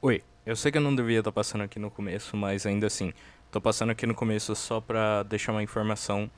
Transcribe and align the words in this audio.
Oi, 0.00 0.22
eu 0.46 0.54
sei 0.54 0.70
que 0.70 0.78
eu 0.78 0.82
não 0.82 0.94
devia 0.94 1.18
estar 1.18 1.32
passando 1.32 1.62
aqui 1.62 1.76
no 1.76 1.90
começo, 1.90 2.36
mas 2.36 2.64
ainda 2.64 2.86
assim, 2.86 3.12
tô 3.50 3.60
passando 3.60 3.90
aqui 3.90 4.06
no 4.06 4.14
começo 4.14 4.54
só 4.54 4.80
pra 4.80 5.24
deixar 5.24 5.50
uma 5.50 5.60
informação 5.60 6.30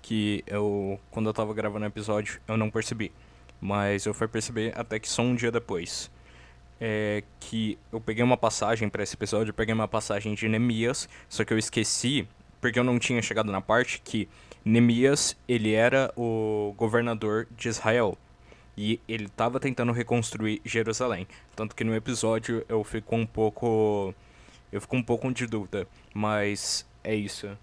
que 0.00 0.42
eu, 0.46 0.98
quando 1.10 1.28
eu 1.28 1.34
tava 1.34 1.52
gravando 1.52 1.84
o 1.84 1.88
episódio, 1.88 2.40
eu 2.48 2.56
não 2.56 2.70
percebi. 2.70 3.12
Mas 3.60 4.06
eu 4.06 4.14
fui 4.14 4.26
perceber 4.28 4.72
até 4.74 4.98
que 4.98 5.06
só 5.06 5.20
um 5.20 5.34
dia 5.34 5.52
depois. 5.52 6.10
É 6.80 7.22
que 7.38 7.78
eu 7.92 8.00
peguei 8.00 8.24
uma 8.24 8.38
passagem 8.38 8.88
para 8.88 9.02
esse 9.02 9.14
episódio, 9.14 9.50
eu 9.50 9.54
peguei 9.54 9.74
uma 9.74 9.86
passagem 9.86 10.34
de 10.34 10.48
Neemias, 10.48 11.06
só 11.28 11.44
que 11.44 11.52
eu 11.52 11.58
esqueci, 11.58 12.26
porque 12.62 12.78
eu 12.78 12.84
não 12.84 12.98
tinha 12.98 13.20
chegado 13.20 13.52
na 13.52 13.60
parte 13.60 14.00
que 14.02 14.26
Neemias, 14.64 15.36
ele 15.46 15.74
era 15.74 16.10
o 16.16 16.72
governador 16.78 17.46
de 17.54 17.68
Israel. 17.68 18.16
E 18.84 19.00
ele 19.06 19.26
estava 19.26 19.60
tentando 19.60 19.92
reconstruir 19.92 20.60
Jerusalém. 20.64 21.28
Tanto 21.54 21.76
que 21.76 21.84
no 21.84 21.94
episódio 21.94 22.66
eu 22.68 22.82
fico 22.82 23.14
um 23.14 23.24
pouco. 23.24 24.12
Eu 24.72 24.80
fico 24.80 24.96
um 24.96 25.02
pouco 25.04 25.32
de 25.32 25.46
dúvida. 25.46 25.86
Mas 26.12 26.84
é 27.04 27.14
isso. 27.14 27.56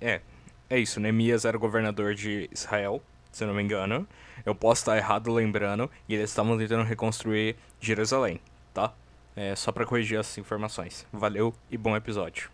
É. 0.00 0.20
É 0.68 0.80
isso. 0.80 0.98
Neemias 0.98 1.44
era 1.44 1.56
governador 1.56 2.16
de 2.16 2.50
Israel, 2.52 3.00
se 3.30 3.44
não 3.44 3.54
me 3.54 3.62
engano. 3.62 4.04
Eu 4.44 4.52
posso 4.52 4.80
estar 4.80 4.96
errado 4.96 5.32
lembrando. 5.32 5.88
E 6.08 6.14
eles 6.16 6.30
estavam 6.30 6.58
tentando 6.58 6.82
reconstruir 6.82 7.54
Jerusalém, 7.80 8.40
tá? 8.74 8.92
É 9.36 9.54
só 9.54 9.70
pra 9.70 9.86
corrigir 9.86 10.18
essas 10.18 10.36
informações. 10.38 11.06
Valeu 11.12 11.54
e 11.70 11.78
bom 11.78 11.96
episódio. 11.96 12.50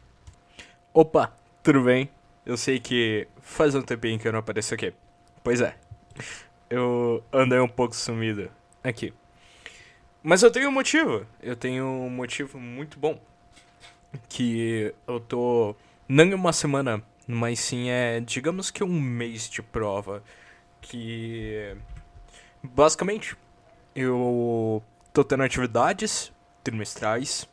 Opa, 0.92 1.34
tudo 1.62 1.84
bem? 1.84 2.10
Eu 2.44 2.58
sei 2.58 2.78
que 2.78 3.26
faz 3.40 3.74
um 3.74 3.80
tempinho 3.80 4.18
que 4.18 4.28
eu 4.28 4.32
não 4.32 4.40
apareço 4.40 4.74
aqui. 4.74 4.92
Pois 5.42 5.62
é 5.62 5.74
eu 6.70 7.22
andei 7.32 7.58
um 7.58 7.68
pouco 7.68 7.94
sumido 7.94 8.50
aqui. 8.82 9.12
Mas 10.22 10.42
eu 10.42 10.50
tenho 10.50 10.68
um 10.68 10.72
motivo. 10.72 11.26
Eu 11.42 11.56
tenho 11.56 11.84
um 11.84 12.10
motivo 12.10 12.58
muito 12.58 12.98
bom. 12.98 13.20
Que 14.28 14.94
eu 15.06 15.20
tô 15.20 15.76
não 16.08 16.24
em 16.24 16.34
uma 16.34 16.52
semana, 16.52 17.02
mas 17.26 17.60
sim 17.60 17.90
é, 17.90 18.20
digamos 18.20 18.70
que 18.70 18.82
um 18.82 19.00
mês 19.00 19.48
de 19.48 19.62
prova. 19.62 20.22
Que 20.80 21.76
basicamente 22.62 23.36
eu 23.94 24.82
tô 25.12 25.24
tendo 25.24 25.42
atividades 25.42 26.32
trimestrais, 26.62 27.48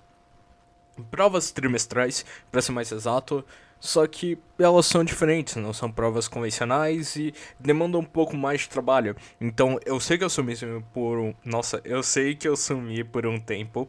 provas 1.09 1.52
trimestrais, 1.52 2.25
para 2.52 2.62
ser 2.62 2.72
mais 2.72 2.92
exato, 2.92 3.45
só 3.86 4.05
que 4.08 4.38
elas 4.58 4.86
são 4.88 5.03
diferentes, 5.03 5.55
não 5.55 5.72
são 5.72 5.91
provas 5.91 6.28
convencionais 6.28 7.16
e 7.16 7.33
demandam 7.59 8.02
um 8.02 8.05
pouco 8.05 8.36
mais 8.36 8.61
de 8.61 8.69
trabalho. 8.69 9.16
Então, 9.39 9.80
eu 9.86 10.00
sei 10.00 10.17
que 10.17 10.23
eu 10.23 10.30
sumi 10.30 10.55
por 10.94 11.19
um. 11.19 11.33
Nossa, 11.44 11.81
eu 11.86 12.02
sei 12.02 12.36
que 12.36 12.47
eu 12.47 12.58
sumi 12.58 13.03
por 13.03 13.25
um 13.25 13.39
tempo. 13.39 13.88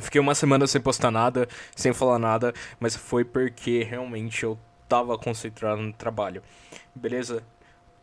Fiquei 0.00 0.20
uma 0.20 0.34
semana 0.34 0.66
sem 0.66 0.80
postar 0.80 1.10
nada, 1.10 1.48
sem 1.74 1.92
falar 1.92 2.18
nada, 2.18 2.52
mas 2.80 2.96
foi 2.96 3.24
porque 3.24 3.82
realmente 3.82 4.42
eu 4.44 4.58
tava 4.88 5.16
concentrado 5.18 5.80
no 5.80 5.92
trabalho. 5.92 6.42
Beleza? 6.94 7.42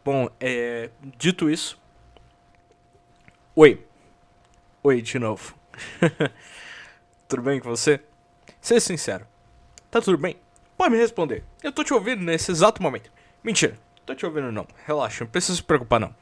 Bom, 0.05 0.29
é. 0.39 0.89
Dito 1.17 1.49
isso. 1.49 1.79
Oi. 3.55 3.83
Oi 4.83 5.01
de 5.01 5.17
novo. 5.17 5.55
tudo 7.27 7.41
bem 7.41 7.59
com 7.59 7.69
você? 7.69 7.99
Seja 8.61 8.79
sincero. 8.79 9.25
Tá 9.89 10.01
tudo 10.01 10.17
bem? 10.17 10.35
Pode 10.77 10.91
me 10.91 10.97
responder. 10.97 11.43
Eu 11.61 11.71
tô 11.71 11.83
te 11.83 11.93
ouvindo 11.93 12.23
nesse 12.23 12.51
exato 12.51 12.81
momento. 12.81 13.11
Mentira, 13.43 13.77
tô 14.05 14.15
te 14.15 14.25
ouvindo 14.25 14.51
não. 14.51 14.67
Relaxa, 14.85 15.23
não 15.23 15.31
precisa 15.31 15.55
se 15.55 15.63
preocupar 15.63 15.99
não. 15.99 16.13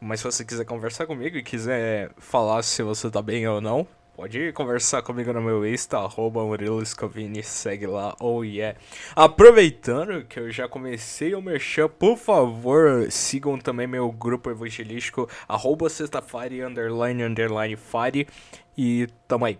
Mas 0.00 0.20
se 0.20 0.24
você 0.24 0.44
quiser 0.44 0.64
conversar 0.64 1.06
comigo 1.06 1.36
e 1.36 1.42
quiser 1.42 2.10
falar 2.18 2.62
se 2.62 2.82
você 2.82 3.10
tá 3.10 3.20
bem 3.20 3.48
ou 3.48 3.60
não, 3.60 3.86
pode 4.14 4.52
conversar 4.52 5.02
comigo 5.02 5.32
no 5.32 5.40
meu 5.40 5.66
Insta, 5.66 5.98
arroba 5.98 6.44
Murilo 6.44 6.84
Scovini, 6.84 7.42
segue 7.42 7.86
lá, 7.86 8.14
oh 8.20 8.44
yeah. 8.44 8.78
Aproveitando 9.16 10.24
que 10.24 10.38
eu 10.38 10.50
já 10.52 10.68
comecei 10.68 11.34
o 11.34 11.42
merchan, 11.42 11.88
por 11.88 12.16
favor, 12.16 13.10
sigam 13.10 13.58
também 13.58 13.88
meu 13.88 14.12
grupo 14.12 14.50
evangelístico, 14.50 15.28
arroba 15.48 15.88
sexta-feira, 15.88 16.68
underline, 16.68 17.24
underline, 17.24 17.76
fire, 17.76 18.28
e 18.76 19.08
tamo 19.26 19.46
aí. 19.46 19.58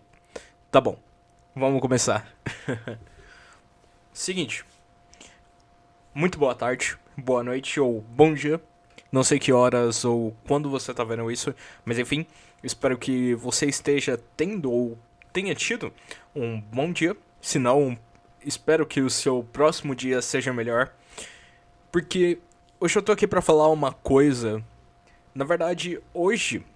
Tá 0.71 0.81
bom, 0.81 0.97
vamos 1.57 1.81
começar. 1.81 2.33
Seguinte. 4.19 4.65
Muito 6.13 6.41
boa 6.41 6.53
tarde, 6.53 6.99
boa 7.17 7.41
noite 7.45 7.79
ou 7.79 8.01
bom 8.01 8.35
dia. 8.35 8.61
Não 9.13 9.23
sei 9.23 9.39
que 9.39 9.53
horas 9.53 10.05
ou 10.05 10.37
quando 10.45 10.69
você 10.69 10.93
tá 10.93 11.05
vendo 11.05 11.31
isso, 11.31 11.55
mas 11.85 12.01
enfim, 12.01 12.27
espero 12.61 12.99
que 12.99 13.37
você 13.37 13.67
esteja 13.67 14.21
tendo 14.37 14.73
ou 14.73 14.99
tenha 15.33 15.55
tido 15.55 15.95
um 16.35 16.61
bom 16.61 16.93
dia. 16.93 17.17
Se 17.41 17.61
não, 17.61 17.97
espero 18.45 18.85
que 18.85 19.01
o 19.01 19.09
seu 19.09 19.47
próximo 19.53 19.95
dia 19.95 20.21
seja 20.21 20.53
melhor. 20.53 20.93
Porque 21.93 22.41
hoje 22.81 22.99
eu 22.99 23.03
tô 23.03 23.13
aqui 23.13 23.25
para 23.25 23.41
falar 23.41 23.69
uma 23.69 23.93
coisa. 23.93 24.61
Na 25.33 25.45
verdade, 25.45 26.03
hoje 26.13 26.67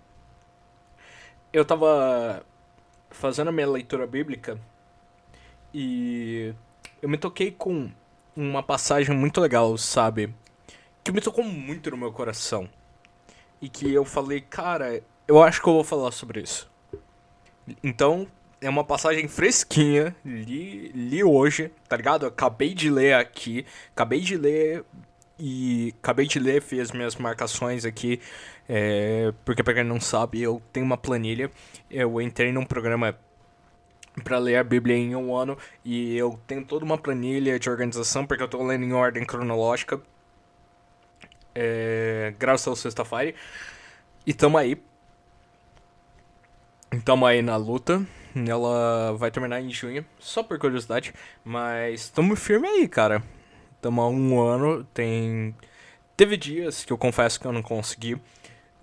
eu 1.53 1.65
tava 1.65 2.47
fazendo 3.11 3.49
a 3.49 3.53
minha 3.53 3.69
leitura 3.69 4.07
bíblica 4.07 4.57
e 5.75 6.55
eu 7.03 7.09
me 7.09 7.19
toquei 7.19 7.51
com 7.51 7.91
uma 8.35 8.63
passagem 8.63 9.15
muito 9.15 9.41
legal, 9.41 9.77
sabe? 9.77 10.33
Que 11.03 11.11
me 11.11 11.21
tocou 11.21 11.45
muito 11.45 11.91
no 11.91 11.97
meu 11.97 12.13
coração. 12.13 12.69
E 13.61 13.69
que 13.69 13.93
eu 13.93 14.05
falei, 14.05 14.41
cara, 14.41 15.03
eu 15.27 15.43
acho 15.43 15.61
que 15.61 15.69
eu 15.69 15.75
vou 15.75 15.85
falar 15.85 16.13
sobre 16.13 16.41
isso. 16.41 16.71
Então, 17.83 18.27
é 18.61 18.69
uma 18.69 18.85
passagem 18.85 19.27
fresquinha, 19.27 20.15
li, 20.25 20.89
li 20.95 21.25
hoje, 21.25 21.73
tá 21.89 21.97
ligado? 21.97 22.25
acabei 22.25 22.73
de 22.73 22.89
ler 22.89 23.15
aqui, 23.15 23.67
acabei 23.93 24.21
de 24.21 24.37
ler 24.37 24.85
e 25.39 25.93
acabei 26.01 26.27
de 26.27 26.39
ler, 26.39 26.63
fiz 26.63 26.93
minhas 26.93 27.17
marcações 27.17 27.85
aqui, 27.85 28.21
é, 28.69 29.33
porque 29.45 29.63
pra 29.63 29.75
quem 29.75 29.85
não 29.85 30.01
sabe, 30.01 30.41
eu 30.41 30.63
tenho 30.73 30.87
uma 30.87 30.97
planilha, 30.97 31.51
eu 31.91 32.21
entrei 32.21 32.53
num 32.53 32.65
programa 32.65 33.19
para 34.23 34.39
ler 34.39 34.57
a 34.57 34.65
Bíblia 34.65 34.97
em 34.97 35.17
um 35.17 35.35
ano 35.35 35.57
e 35.85 36.17
eu 36.17 36.39
tenho 36.47 36.65
toda 36.65 36.85
uma 36.85 36.99
planilha 36.99 37.59
de 37.59 37.71
organização 37.71 38.27
porque 38.27 38.43
eu 38.43 38.47
estou 38.47 38.63
lendo 38.63 38.85
em 38.85 38.93
ordem 38.93 39.25
cronológica. 39.25 40.01
É, 41.55 42.35
graças 42.39 42.67
ao 42.67 42.77
sexta-feira. 42.77 43.35
E 44.27 44.33
tamo 44.33 44.59
aí. 44.59 44.81
Tamo 47.05 47.27
aí 47.27 47.43
na 47.43 47.57
luta. 47.57 48.05
Ela 48.35 49.13
vai 49.17 49.31
terminar 49.31 49.61
em 49.61 49.71
junho, 49.71 50.05
só 50.19 50.43
por 50.43 50.59
curiosidade. 50.59 51.13
Mas 51.45 52.09
tamo 52.09 52.37
firme 52.37 52.69
aí, 52.69 52.89
cara. 52.89 53.23
Tamo 53.81 54.01
há 54.01 54.09
um 54.09 54.41
ano. 54.41 54.85
Tem. 54.95 55.55
Teve 56.17 56.37
dias 56.37 56.85
que 56.85 56.93
eu 56.93 56.99
confesso 56.99 57.41
que 57.41 57.47
eu 57.47 57.53
não 57.53 57.63
consegui. 57.63 58.21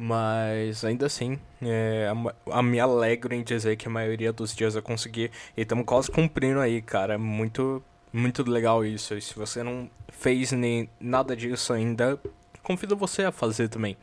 Mas 0.01 0.85
ainda 0.85 1.07
assim, 1.07 1.37
é, 1.61 2.09
a, 2.09 2.59
a, 2.59 2.63
me 2.63 2.79
alegro 2.79 3.35
em 3.35 3.43
dizer 3.43 3.75
que 3.75 3.85
a 3.85 3.91
maioria 3.91 4.31
dos 4.31 4.55
dias 4.55 4.73
eu 4.73 4.81
consegui. 4.81 5.29
E 5.57 5.61
estamos 5.61 5.85
quase 5.85 6.09
cumprindo 6.09 6.61
aí, 6.61 6.81
cara. 6.81 7.17
Muito, 7.17 7.83
muito 8.13 8.49
legal 8.49 8.85
isso. 8.85 9.13
E 9.13 9.21
se 9.21 9.35
você 9.35 9.61
não 9.61 9.89
fez 10.07 10.53
nem 10.53 10.89
nada 11.01 11.35
disso 11.35 11.73
ainda, 11.73 12.17
convido 12.63 12.95
você 12.95 13.23
a 13.23 13.31
fazer 13.31 13.67
também. 13.67 13.97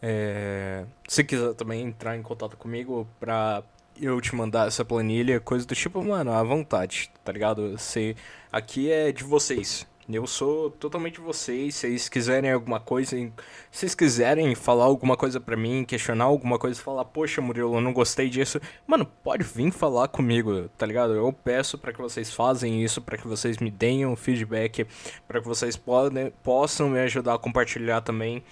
É, 0.00 0.86
se 1.06 1.22
quiser 1.22 1.52
também 1.52 1.82
entrar 1.82 2.16
em 2.16 2.22
contato 2.22 2.56
comigo 2.56 3.06
pra 3.20 3.62
eu 4.00 4.18
te 4.22 4.34
mandar 4.34 4.68
essa 4.68 4.86
planilha, 4.86 5.38
coisa 5.38 5.66
do 5.66 5.74
tipo, 5.74 6.02
mano, 6.02 6.32
à 6.32 6.42
vontade, 6.42 7.10
tá 7.22 7.30
ligado? 7.30 7.76
Se, 7.76 8.16
aqui 8.50 8.90
é 8.90 9.12
de 9.12 9.22
vocês. 9.22 9.86
Eu 10.12 10.26
sou 10.26 10.70
totalmente 10.70 11.20
vocês. 11.20 11.74
Se 11.74 11.86
vocês 11.86 12.08
quiserem 12.08 12.50
alguma 12.50 12.80
coisa, 12.80 13.10
se 13.10 13.32
vocês 13.70 13.94
quiserem 13.94 14.54
falar 14.54 14.84
alguma 14.84 15.16
coisa 15.16 15.40
pra 15.40 15.56
mim, 15.56 15.84
questionar 15.84 16.24
alguma 16.24 16.58
coisa, 16.58 16.80
falar, 16.80 17.04
poxa, 17.04 17.40
Murilo, 17.40 17.76
eu 17.76 17.80
não 17.80 17.92
gostei 17.92 18.28
disso. 18.28 18.60
Mano, 18.86 19.04
pode 19.04 19.44
vir 19.44 19.72
falar 19.72 20.08
comigo, 20.08 20.68
tá 20.76 20.86
ligado? 20.86 21.14
Eu 21.14 21.32
peço 21.32 21.78
para 21.78 21.92
que 21.92 22.00
vocês 22.00 22.32
fazem 22.32 22.82
isso, 22.82 23.00
para 23.00 23.18
que 23.18 23.26
vocês 23.26 23.58
me 23.58 23.70
deem 23.70 24.06
um 24.06 24.16
feedback, 24.16 24.86
para 25.26 25.40
que 25.40 25.48
vocês 25.48 25.76
podem, 25.76 26.30
possam 26.42 26.90
me 26.90 27.00
ajudar 27.00 27.34
a 27.34 27.38
compartilhar 27.38 28.00
também. 28.00 28.42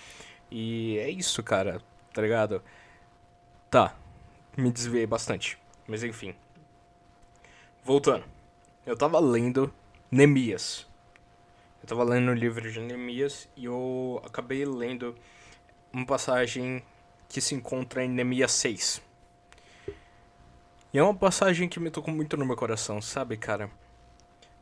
E 0.50 0.98
é 0.98 1.10
isso, 1.10 1.42
cara, 1.42 1.80
tá 2.12 2.22
ligado? 2.22 2.62
Tá, 3.70 3.94
me 4.56 4.70
desviei 4.70 5.06
bastante. 5.06 5.58
Mas 5.86 6.02
enfim. 6.02 6.34
Voltando. 7.84 8.24
Eu 8.84 8.96
tava 8.96 9.18
lendo 9.18 9.72
Nemias 10.10 10.87
eu 11.82 11.88
tava 11.88 12.04
lendo 12.04 12.30
o 12.30 12.34
livro 12.34 12.70
de 12.70 12.80
Neemias 12.80 13.48
e 13.56 13.66
eu 13.66 14.20
acabei 14.24 14.64
lendo 14.64 15.14
uma 15.92 16.06
passagem 16.06 16.82
que 17.28 17.40
se 17.40 17.54
encontra 17.54 18.04
em 18.04 18.08
Neemias 18.08 18.52
6. 18.52 19.02
E 20.92 20.98
é 20.98 21.02
uma 21.02 21.14
passagem 21.14 21.68
que 21.68 21.78
me 21.78 21.90
tocou 21.90 22.12
muito 22.12 22.36
no 22.36 22.46
meu 22.46 22.56
coração, 22.56 23.00
sabe, 23.00 23.36
cara? 23.36 23.70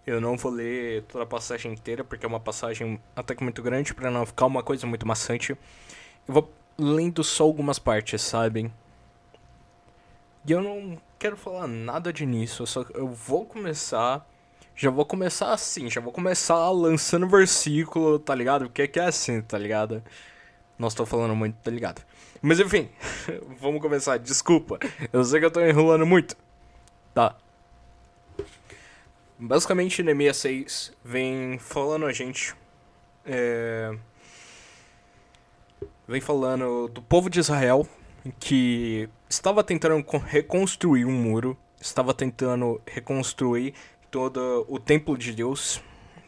Eu 0.07 0.21
não 0.21 0.37
vou 0.37 0.53
ler 0.53 1.03
toda 1.05 1.25
a 1.25 1.27
passagem 1.27 1.73
inteira 1.73 2.05
porque 2.05 2.25
é 2.25 2.29
uma 2.29 2.41
passagem 2.41 3.01
até 3.15 3.35
que 3.35 3.43
muito 3.43 3.63
grande 3.63 3.95
para 3.95 4.11
não 4.11 4.25
ficar 4.25 4.47
uma 4.47 4.63
coisa 4.63 4.87
muito 4.87 5.07
maçante. 5.07 5.53
Eu 5.53 6.35
vou 6.35 6.53
lendo 6.79 7.25
só 7.25 7.45
algumas 7.45 7.79
partes, 7.79 8.23
sabe? 8.23 8.71
E 10.47 10.53
eu 10.53 10.63
não 10.63 11.01
quero 11.19 11.37
falar 11.37 11.67
nada 11.67 12.13
de 12.13 12.25
eu 12.25 12.67
só 12.67 12.85
eu 12.95 13.09
vou 13.09 13.45
começar. 13.45 14.25
Já 14.79 14.91
vou 14.91 15.07
começar 15.07 15.55
assim, 15.55 15.89
já 15.89 16.03
vou 16.03 16.13
começar 16.13 16.71
lançando 16.71 17.27
versículo, 17.27 18.19
tá 18.19 18.35
ligado? 18.35 18.67
Porque 18.67 18.87
que 18.87 19.01
é 19.01 19.07
assim, 19.07 19.41
tá 19.41 19.57
ligado? 19.57 20.05
Não 20.79 20.89
estou 20.89 21.07
falando 21.07 21.35
muito, 21.35 21.57
tá 21.63 21.71
ligado? 21.71 22.03
Mas 22.43 22.61
enfim, 22.61 22.91
vamos 23.59 23.81
começar. 23.81 24.19
Desculpa, 24.19 24.79
eu 25.11 25.25
sei 25.25 25.41
que 25.41 25.47
eu 25.47 25.51
tô 25.51 25.63
enrolando 25.63 26.05
muito. 26.05 26.37
Tá. 27.15 27.35
Basicamente, 29.39 30.03
Neemias 30.03 30.37
6 30.37 30.93
vem 31.03 31.59
falando 31.59 32.05
a 32.05 32.13
gente. 32.13 32.55
É... 33.25 33.97
Vem 36.07 36.21
falando 36.21 36.89
do 36.89 37.01
povo 37.01 37.31
de 37.31 37.41
Israel 37.41 37.89
que 38.39 39.09
estava 39.27 39.65
tentando 39.65 40.05
reconstruir 40.19 41.07
um 41.07 41.13
muro, 41.13 41.57
estava 41.81 42.13
tentando 42.13 42.79
reconstruir 42.87 43.73
todo 44.11 44.65
o 44.69 44.79
templo 44.79 45.17
de 45.17 45.33
Deus, 45.33 45.83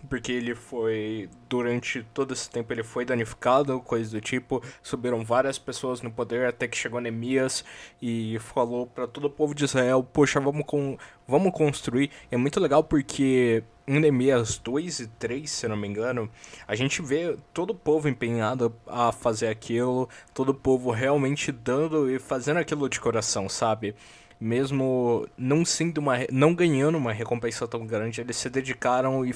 porque 0.08 0.32
ele 0.32 0.54
foi 0.54 1.28
durante 1.48 2.02
todo 2.14 2.32
esse 2.32 2.48
tempo 2.50 2.72
ele 2.72 2.82
foi 2.82 3.04
danificado, 3.04 3.80
coisa 3.80 4.10
do 4.10 4.20
tipo, 4.20 4.62
subiram 4.82 5.24
várias 5.24 5.58
pessoas 5.58 6.02
no 6.02 6.10
poder 6.10 6.46
até 6.46 6.68
que 6.68 6.76
chegou 6.76 7.00
Neemias 7.00 7.64
e 8.00 8.38
falou 8.40 8.86
para 8.86 9.06
todo 9.06 9.26
o 9.26 9.30
povo 9.30 9.54
de 9.54 9.64
Israel, 9.64 10.02
poxa, 10.02 10.40
vamos 10.40 10.64
com 10.66 10.96
vamos 11.26 11.52
construir. 11.52 12.10
É 12.30 12.36
muito 12.36 12.60
legal 12.60 12.82
porque 12.82 13.62
em 13.86 13.98
Neemias 13.98 14.58
2 14.58 15.00
e 15.00 15.06
3, 15.06 15.50
se 15.50 15.66
não 15.66 15.76
me 15.76 15.88
engano, 15.88 16.30
a 16.66 16.74
gente 16.74 17.00
vê 17.00 17.36
todo 17.54 17.70
o 17.70 17.74
povo 17.74 18.08
empenhado 18.08 18.74
a 18.86 19.12
fazer 19.12 19.48
aquilo, 19.48 20.08
todo 20.34 20.50
o 20.50 20.54
povo 20.54 20.90
realmente 20.90 21.50
dando 21.50 22.10
e 22.10 22.18
fazendo 22.18 22.58
aquilo 22.58 22.88
de 22.88 23.00
coração, 23.00 23.48
sabe? 23.48 23.94
Mesmo 24.40 25.28
não 25.36 25.64
sendo 25.64 25.98
uma 25.98 26.18
não 26.30 26.54
ganhando 26.54 26.96
uma 26.96 27.12
recompensa 27.12 27.66
tão 27.66 27.86
grande, 27.86 28.20
eles 28.20 28.36
se 28.36 28.48
dedicaram 28.48 29.24
e, 29.24 29.34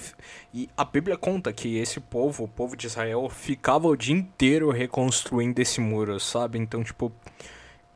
e 0.54 0.69
a 0.76 0.84
Bíblia 0.84 1.16
conta 1.16 1.52
que 1.52 1.76
esse 1.78 1.99
povo, 2.00 2.44
o 2.44 2.49
povo 2.49 2.76
de 2.76 2.87
Israel, 2.87 3.28
ficava 3.28 3.88
o 3.88 3.96
dia 3.96 4.14
inteiro 4.14 4.70
reconstruindo 4.70 5.60
esse 5.60 5.81
muro, 5.81 6.19
sabe? 6.20 6.58
Então, 6.58 6.84
tipo, 6.84 7.12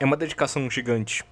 é 0.01 0.05
uma 0.05 0.17
dedicação 0.17 0.69
gigante, 0.69 1.25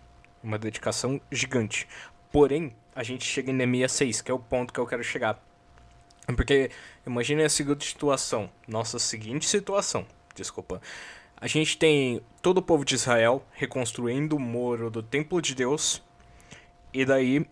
uma 0.43 0.59
dedicação 0.59 1.21
gigante. 1.31 1.89
Porém, 2.31 2.73
a 2.95 3.03
gente 3.03 3.25
chega 3.25 3.51
em 3.51 3.55
Neemias 3.55 3.93
6, 3.93 4.21
que 4.23 4.31
é 4.31 4.35
o 4.35 4.39
ponto 4.39 4.73
que 4.73 4.81
eu 4.81 4.87
quero 4.87 5.03
chegar. 5.03 5.43
Porque 6.27 6.71
imagine 7.07 7.43
a 7.43 7.49
seguinte 7.49 7.87
situação, 7.87 8.49
nossa 8.67 8.99
seguinte 8.99 9.47
situação, 9.47 10.07
desculpa. 10.35 10.81
A 11.45 11.47
gente 11.47 11.77
tem 11.77 12.23
todo 12.41 12.57
o 12.57 12.63
povo 12.63 12.87
de 12.87 12.95
Israel 12.95 13.45
reconstruindo 13.53 14.35
o 14.35 14.41
muro 14.41 14.91
do 14.91 15.03
templo 15.03 15.43
de 15.43 15.55
Deus. 15.55 16.03
E 16.91 17.05
daí 17.05 17.47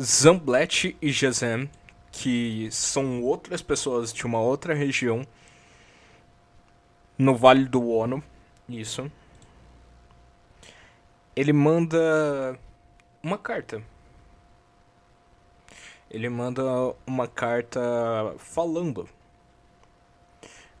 Zamblet 0.00 0.96
e 1.02 1.12
Jezem, 1.12 1.70
que 2.10 2.66
são 2.72 3.22
outras 3.22 3.60
pessoas 3.60 4.10
de 4.10 4.24
uma 4.24 4.40
outra 4.40 4.72
região 4.72 5.20
no 7.18 7.36
Vale 7.36 7.66
do 7.66 7.86
Ono, 7.90 8.24
isso. 8.66 9.12
Ele 11.36 11.52
manda 11.52 12.58
uma 13.22 13.36
carta. 13.36 13.82
Ele 16.10 16.30
manda 16.30 16.62
uma 17.06 17.28
carta 17.28 18.34
falando 18.38 19.06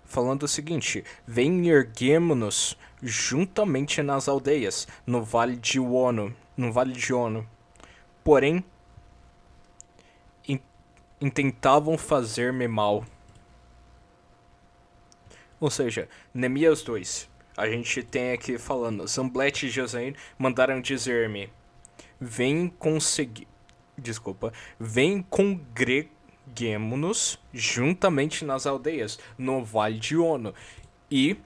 falando 0.08 0.42
o 0.42 0.48
seguinte: 0.48 1.04
Vem 1.26 1.68
erguemos-nos 1.68 2.76
juntamente 3.00 4.02
nas 4.02 4.26
aldeias, 4.26 4.88
no 5.06 5.22
vale 5.22 5.56
de 5.56 5.78
Ono, 5.78 6.34
no 6.56 6.72
vale 6.72 6.92
de 6.92 7.14
Ono. 7.14 7.48
Porém, 8.24 8.64
intentavam 11.20 11.96
fazer-me 11.96 12.66
mal. 12.66 13.04
Ou 15.60 15.70
seja, 15.70 16.08
Neemias 16.32 16.82
2. 16.82 17.28
A 17.56 17.68
gente 17.68 18.04
tem 18.04 18.32
aqui 18.32 18.56
falando, 18.56 19.06
Zamblet 19.06 19.66
e 19.66 19.68
Josain 19.68 20.14
mandaram 20.38 20.80
dizer-me: 20.80 21.50
Vem 22.20 22.68
conseguir. 22.68 23.48
Desculpa. 23.96 24.52
Vem 24.78 25.22
congregar 25.22 26.17
erguemo-nos 26.48 27.38
juntamente 27.52 28.44
nas 28.44 28.66
aldeias, 28.66 29.18
no 29.36 29.64
Vale 29.64 29.98
de 29.98 30.16
Ono. 30.16 30.54
E, 31.10 31.36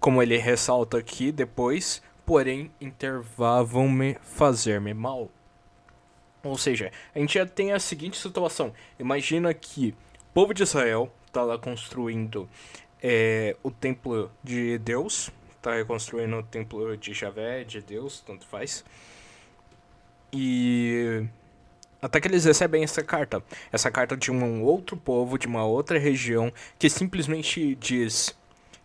como 0.00 0.22
ele 0.22 0.36
ressalta 0.38 0.98
aqui 0.98 1.32
depois, 1.32 2.02
porém 2.24 2.70
intervavam-me 2.80 4.16
fazer-me 4.22 4.94
mal. 4.94 5.30
Ou 6.42 6.58
seja, 6.58 6.90
a 7.14 7.18
gente 7.18 7.34
já 7.34 7.46
tem 7.46 7.72
a 7.72 7.78
seguinte 7.78 8.16
situação. 8.16 8.72
Imagina 8.98 9.52
que 9.54 9.94
o 10.30 10.32
povo 10.34 10.52
de 10.52 10.62
Israel 10.62 11.12
está 11.26 11.42
lá 11.42 11.56
construindo 11.56 12.48
é, 13.00 13.56
o 13.62 13.70
templo 13.70 14.30
de 14.42 14.78
Deus, 14.78 15.30
está 15.56 15.74
reconstruindo 15.74 16.36
o 16.36 16.42
templo 16.42 16.96
de 16.96 17.12
Javé, 17.12 17.62
de 17.62 17.80
Deus, 17.80 18.20
tanto 18.20 18.44
faz. 18.46 18.84
E 20.32 21.24
até 22.02 22.20
que 22.20 22.26
eles 22.26 22.44
recebem 22.44 22.82
essa 22.82 23.02
carta. 23.04 23.42
Essa 23.70 23.90
carta 23.90 24.16
de 24.16 24.32
um 24.32 24.64
outro 24.64 24.96
povo, 24.96 25.38
de 25.38 25.46
uma 25.46 25.64
outra 25.64 26.00
região, 26.00 26.52
que 26.76 26.90
simplesmente 26.90 27.76
diz, 27.76 28.36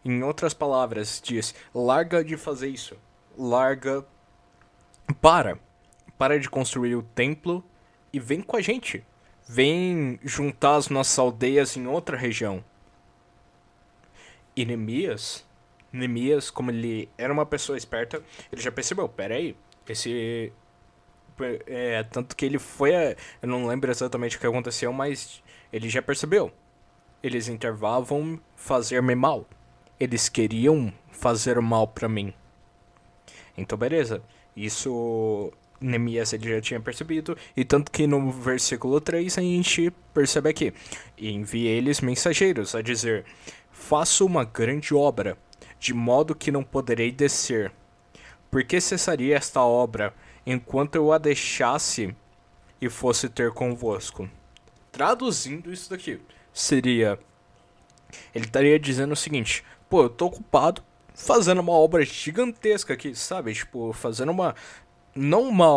em 0.05 0.21
outras 0.21 0.53
palavras, 0.53 1.19
diz: 1.23 1.55
larga 1.73 2.23
de 2.23 2.37
fazer 2.37 2.69
isso. 2.69 2.95
Larga. 3.35 4.05
Para. 5.19 5.57
Para 6.15 6.39
de 6.39 6.47
construir 6.47 6.95
o 6.95 7.01
templo 7.01 7.63
e 8.13 8.19
vem 8.19 8.41
com 8.41 8.55
a 8.55 8.61
gente. 8.61 9.03
Vem 9.47 10.19
juntar 10.23 10.75
as 10.75 10.89
nossas 10.89 11.17
aldeias 11.17 11.75
em 11.75 11.87
outra 11.87 12.15
região. 12.15 12.63
E 14.55 14.65
Neemias, 14.65 15.43
como 16.51 16.69
ele 16.69 17.09
era 17.17 17.31
uma 17.31 17.45
pessoa 17.45 17.77
esperta, 17.77 18.21
ele 18.51 18.61
já 18.61 18.71
percebeu: 18.71 19.07
peraí, 19.07 19.55
esse 19.87 20.51
é, 21.65 22.03
tanto 22.03 22.35
que 22.35 22.45
ele 22.45 22.59
foi. 22.59 22.91
Eu 23.41 23.47
não 23.47 23.67
lembro 23.67 23.91
exatamente 23.91 24.37
o 24.37 24.39
que 24.39 24.47
aconteceu, 24.47 24.91
mas 24.91 25.41
ele 25.71 25.89
já 25.89 26.01
percebeu. 26.01 26.51
Eles 27.21 27.47
intervavam 27.47 28.39
fazer-me 28.55 29.15
mal. 29.15 29.45
Eles 29.99 30.29
queriam 30.29 30.93
fazer 31.11 31.59
mal 31.59 31.87
para 31.87 32.07
mim. 32.07 32.33
Então, 33.57 33.77
beleza. 33.77 34.21
Isso 34.55 35.51
Neemias 35.79 36.33
ele 36.33 36.49
já 36.49 36.61
tinha 36.61 36.79
percebido. 36.79 37.37
E 37.55 37.63
tanto 37.63 37.91
que 37.91 38.07
no 38.07 38.31
versículo 38.31 38.99
3 38.99 39.37
a 39.37 39.41
gente 39.41 39.91
percebe 40.13 40.49
aqui: 40.49 40.73
Envie 41.17 41.67
eles 41.67 42.01
mensageiros 42.01 42.75
a 42.75 42.81
dizer: 42.81 43.25
Faço 43.71 44.25
uma 44.25 44.43
grande 44.43 44.93
obra, 44.93 45.37
de 45.79 45.93
modo 45.93 46.35
que 46.35 46.51
não 46.51 46.63
poderei 46.63 47.11
descer. 47.11 47.71
Por 48.49 48.63
que 48.63 48.79
cessaria 48.79 49.35
esta 49.35 49.61
obra? 49.61 50.13
Enquanto 50.47 50.95
eu 50.95 51.11
a 51.11 51.17
deixasse 51.17 52.15
e 52.79 52.89
fosse 52.89 53.27
ter 53.27 53.51
convosco. 53.51 54.29
Traduzindo 54.91 55.71
isso 55.71 55.89
daqui, 55.89 56.21
seria. 56.53 57.19
Ele 58.33 58.45
estaria 58.45 58.79
dizendo 58.79 59.11
o 59.11 59.17
seguinte: 59.17 59.63
pô, 59.89 60.03
eu 60.03 60.09
tô 60.09 60.27
ocupado 60.27 60.81
fazendo 61.13 61.59
uma 61.59 61.73
obra 61.73 62.05
gigantesca 62.05 62.93
aqui, 62.93 63.13
sabe? 63.13 63.53
Tipo, 63.53 63.91
fazendo 63.91 64.31
uma. 64.31 64.55
Não 65.13 65.41
uma 65.49 65.67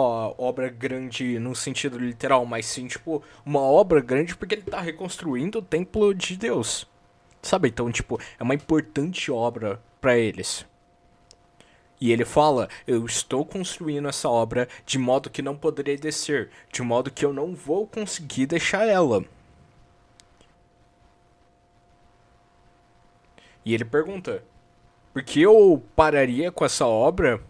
obra 0.41 0.69
grande 0.69 1.39
no 1.39 1.57
sentido 1.57 1.99
literal, 1.99 2.45
mas 2.45 2.67
sim, 2.67 2.87
tipo, 2.87 3.25
uma 3.45 3.61
obra 3.61 4.01
grande 4.01 4.37
porque 4.37 4.55
ele 4.55 4.63
tá 4.63 4.81
reconstruindo 4.81 5.59
o 5.59 5.63
templo 5.63 6.15
de 6.15 6.37
Deus. 6.37 6.87
Sabe? 7.43 7.69
Então, 7.69 7.91
tipo, 7.91 8.21
é 8.39 8.43
uma 8.43 8.55
importante 8.55 9.33
obra 9.33 9.81
para 9.99 10.19
eles. 10.19 10.67
E 12.01 12.11
ele 12.13 12.25
fala: 12.25 12.69
Eu 12.87 13.05
estou 13.05 13.45
construindo 13.45 14.09
essa 14.09 14.29
obra 14.29 14.69
de 14.87 14.99
modo 14.99 15.29
que 15.31 15.43
não 15.43 15.57
poderei 15.57 15.97
descer, 15.97 16.51
de 16.73 16.83
modo 16.83 17.11
que 17.11 17.25
eu 17.25 17.33
não 17.33 17.55
vou 17.55 17.87
conseguir 17.87 18.47
deixar 18.47 18.87
ela. 18.87 19.25
E 23.65 23.75
ele 23.75 23.85
pergunta: 23.85 24.43
Por 25.13 25.23
que 25.23 25.43
eu 25.43 25.83
pararia 25.95 26.51
com 26.51 26.65
essa 26.65 26.87
obra 26.87 27.43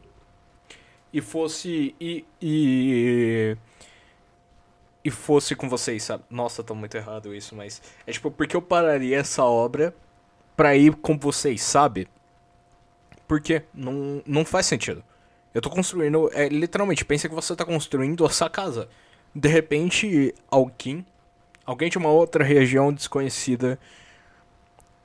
e 1.12 1.20
fosse. 1.20 1.94
e. 2.00 2.24
e, 2.40 3.56
e 5.02 5.10
fosse 5.10 5.56
com 5.56 5.68
vocês, 5.68 6.02
sabe? 6.02 6.24
Nossa, 6.28 6.62
tá 6.62 6.74
muito 6.74 6.96
errado 6.96 7.34
isso, 7.34 7.54
mas. 7.54 7.80
É 8.06 8.12
tipo, 8.12 8.30
por 8.30 8.46
que 8.46 8.56
eu 8.56 8.62
pararia 8.62 9.18
essa 9.18 9.44
obra 9.44 9.94
pra 10.56 10.76
ir 10.76 10.94
com 10.96 11.18
vocês, 11.18 11.62
sabe? 11.62 12.08
Porque 13.30 13.62
não, 13.72 14.20
não 14.26 14.44
faz 14.44 14.66
sentido. 14.66 15.04
Eu 15.54 15.62
tô 15.62 15.70
construindo. 15.70 16.28
É, 16.34 16.48
literalmente, 16.48 17.04
pensa 17.04 17.28
que 17.28 17.34
você 17.34 17.54
tá 17.54 17.64
construindo 17.64 18.26
a 18.26 18.28
sua 18.28 18.50
casa. 18.50 18.88
De 19.32 19.48
repente, 19.48 20.34
alguém. 20.50 21.06
Alguém 21.64 21.88
de 21.88 21.96
uma 21.96 22.08
outra 22.08 22.42
região 22.42 22.92
desconhecida. 22.92 23.78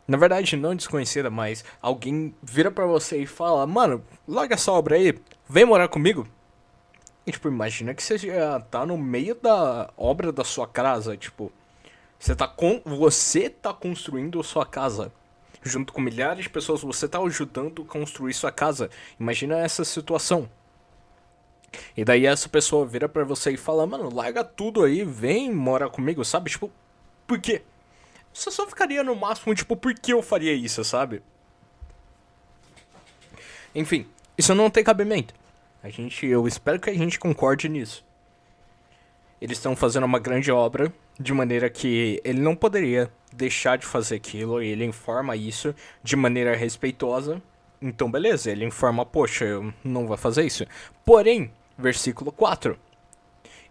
Na 0.08 0.18
verdade, 0.18 0.56
não 0.56 0.76
desconhecida, 0.76 1.30
mas 1.30 1.64
alguém 1.80 2.34
vira 2.42 2.72
para 2.72 2.88
você 2.88 3.20
e 3.20 3.28
fala: 3.28 3.68
Mano, 3.68 4.04
larga 4.28 4.56
essa 4.56 4.72
obra 4.72 4.96
aí, 4.96 5.14
vem 5.48 5.64
morar 5.64 5.88
comigo. 5.88 6.28
E, 7.28 7.32
tipo, 7.32 7.48
imagina 7.48 7.94
que 7.94 8.02
você 8.02 8.18
já 8.18 8.60
tá 8.60 8.88
no 8.88 8.98
meio 8.98 9.36
da 9.36 9.92
obra 9.96 10.32
da 10.32 10.44
sua 10.44 10.68
casa, 10.68 11.16
tipo, 11.16 11.52
você 12.18 12.36
tá 12.36 12.48
com 12.48 12.82
você 12.84 13.52
tá 13.52 13.72
construindo 13.72 14.42
sua 14.42 14.66
casa 14.66 15.12
junto 15.66 15.92
com 15.92 16.00
milhares 16.00 16.44
de 16.44 16.50
pessoas, 16.50 16.82
você 16.82 17.08
tá 17.08 17.20
ajudando 17.20 17.82
a 17.82 17.86
construir 17.86 18.34
sua 18.34 18.52
casa. 18.52 18.90
Imagina 19.20 19.58
essa 19.58 19.84
situação. 19.84 20.50
E 21.98 22.06
daí 22.06 22.26
essa 22.26 22.48
pessoa 22.48 22.86
vira 22.86 23.10
para 23.10 23.26
você 23.26 23.52
e 23.52 23.58
fala: 23.58 23.86
"Mano, 23.86 24.14
larga 24.14 24.44
tudo 24.44 24.84
aí, 24.84 25.04
vem 25.04 25.52
morar 25.52 25.90
comigo", 25.90 26.24
sabe? 26.24 26.50
Tipo, 26.50 26.72
por 27.28 27.40
quê? 27.40 27.64
Você 28.32 28.52
só 28.52 28.68
ficaria 28.68 29.04
no 29.04 29.16
máximo 29.16 29.56
tipo, 29.56 29.76
por 29.76 29.94
que 29.94 30.14
eu 30.14 30.22
faria 30.22 30.54
isso, 30.54 30.84
sabe? 30.84 31.22
Enfim, 33.74 34.08
isso 34.38 34.54
não 34.54 34.70
tem 34.70 34.84
cabimento. 34.84 35.34
A 35.82 35.90
gente, 35.90 36.26
eu 36.26 36.48
espero 36.48 36.80
que 36.80 36.90
a 36.90 36.94
gente 36.94 37.20
concorde 37.20 37.68
nisso. 37.68 38.06
Eles 39.42 39.58
estão 39.58 39.76
fazendo 39.76 40.06
uma 40.06 40.20
grande 40.20 40.52
obra 40.52 40.94
de 41.20 41.34
maneira 41.34 41.70
que 41.70 42.22
ele 42.24 42.40
não 42.40 42.56
poderia 42.56 43.12
deixar 43.36 43.78
de 43.78 43.86
fazer 43.86 44.16
aquilo 44.16 44.62
e 44.62 44.68
ele 44.68 44.86
informa 44.86 45.36
isso 45.36 45.76
de 46.04 46.16
maneira 46.16 46.56
respeitosa. 46.56 47.42
Então, 47.82 48.10
beleza, 48.10 48.50
ele 48.50 48.66
informa, 48.66 49.06
poxa, 49.06 49.46
eu 49.46 49.74
não 49.84 50.08
vou 50.08 50.18
fazer 50.18 50.44
isso. 50.44 50.66
Porém, 51.04 51.52
versículo 51.78 52.32
4. 52.32 52.78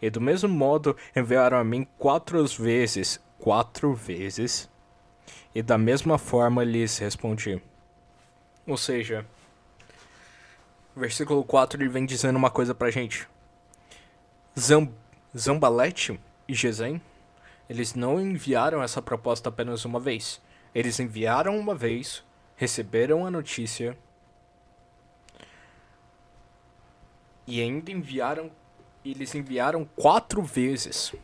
E 0.01 0.11
do 0.11 0.21
mesmo 0.21 0.49
modo 0.49 0.97
enviaram 1.17 1.59
a 1.59 1.65
mim 1.65 1.87
quatro 1.99 2.45
vezes, 2.47 3.19
quatro 3.39 3.95
vezes, 3.95 4.69
e 5.55 5.63
da 5.63 5.79
mesma 5.79 6.19
forma 6.19 6.63
lhes 6.63 6.99
respondi. 6.99 7.61
Ou 8.67 8.77
seja, 8.77 9.27
versículo 10.95 11.43
4 11.45 11.81
ele 11.81 11.89
vem 11.89 12.05
dizendo 12.05 12.37
uma 12.37 12.51
coisa 12.51 12.75
pra 12.75 12.91
gente. 12.91 13.27
Zamb 14.59 14.93
Zambalete 15.37 16.21
e 16.47 16.55
Gesem, 16.55 17.03
eles 17.69 17.95
não 17.95 18.21
enviaram 18.21 18.83
essa 18.83 19.01
proposta 19.01 19.49
apenas 19.49 19.85
uma 19.85 19.99
vez. 19.99 20.41
Eles 20.75 21.01
enviaram 21.01 21.59
uma 21.59 21.75
vez, 21.75 22.23
receberam 22.57 23.25
a 23.25 23.31
notícia 23.31 23.97
e 27.47 27.61
ainda 27.61 27.91
enviaram. 27.91 28.51
Eles 29.05 29.35
enviaram 29.35 29.85
quatro 29.97 30.43
vezes. 30.43 31.15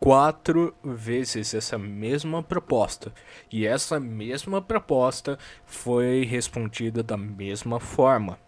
Quatro 0.00 0.74
vezes 0.82 1.54
essa 1.54 1.78
mesma 1.78 2.42
proposta. 2.42 3.12
E 3.50 3.66
essa 3.66 4.00
mesma 4.00 4.60
proposta 4.60 5.38
foi 5.64 6.24
respondida 6.24 7.02
da 7.02 7.16
mesma 7.16 7.78
forma. 7.78 8.38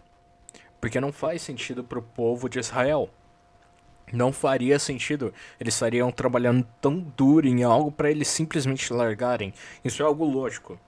Porque 0.81 0.99
não 0.99 1.11
faz 1.11 1.41
sentido 1.41 1.83
para 1.83 1.99
o 1.99 2.03
povo 2.03 2.49
de 2.49 2.59
Israel 2.59 3.09
não 4.11 4.31
faria 4.31 4.79
sentido. 4.79 5.33
Eles 5.59 5.73
estariam 5.73 6.11
trabalhando 6.11 6.65
tão 6.79 6.99
duro 6.99 7.47
em 7.47 7.63
algo 7.63 7.91
para 7.91 8.11
eles 8.11 8.27
simplesmente 8.27 8.91
largarem. 8.93 9.53
Isso 9.83 10.01
é 10.01 10.05
algo 10.05 10.25
lógico. 10.25 10.79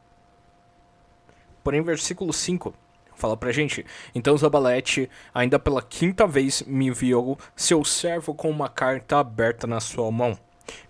Porém, 1.64 1.82
versículo 1.82 2.32
5 2.32 2.74
fala 3.18 3.36
pra 3.36 3.52
gente: 3.52 3.86
Então 4.16 4.38
Zabalete, 4.38 5.10
ainda 5.34 5.60
pela 5.60 5.82
quinta 5.82 6.26
vez, 6.26 6.62
me 6.62 6.88
enviou 6.88 7.38
seu 7.56 7.84
servo 7.84 8.34
com 8.34 8.50
uma 8.50 8.70
carta 8.70 9.18
aberta 9.18 9.68
na 9.68 9.80
sua 9.80 10.10
mão. 10.12 10.38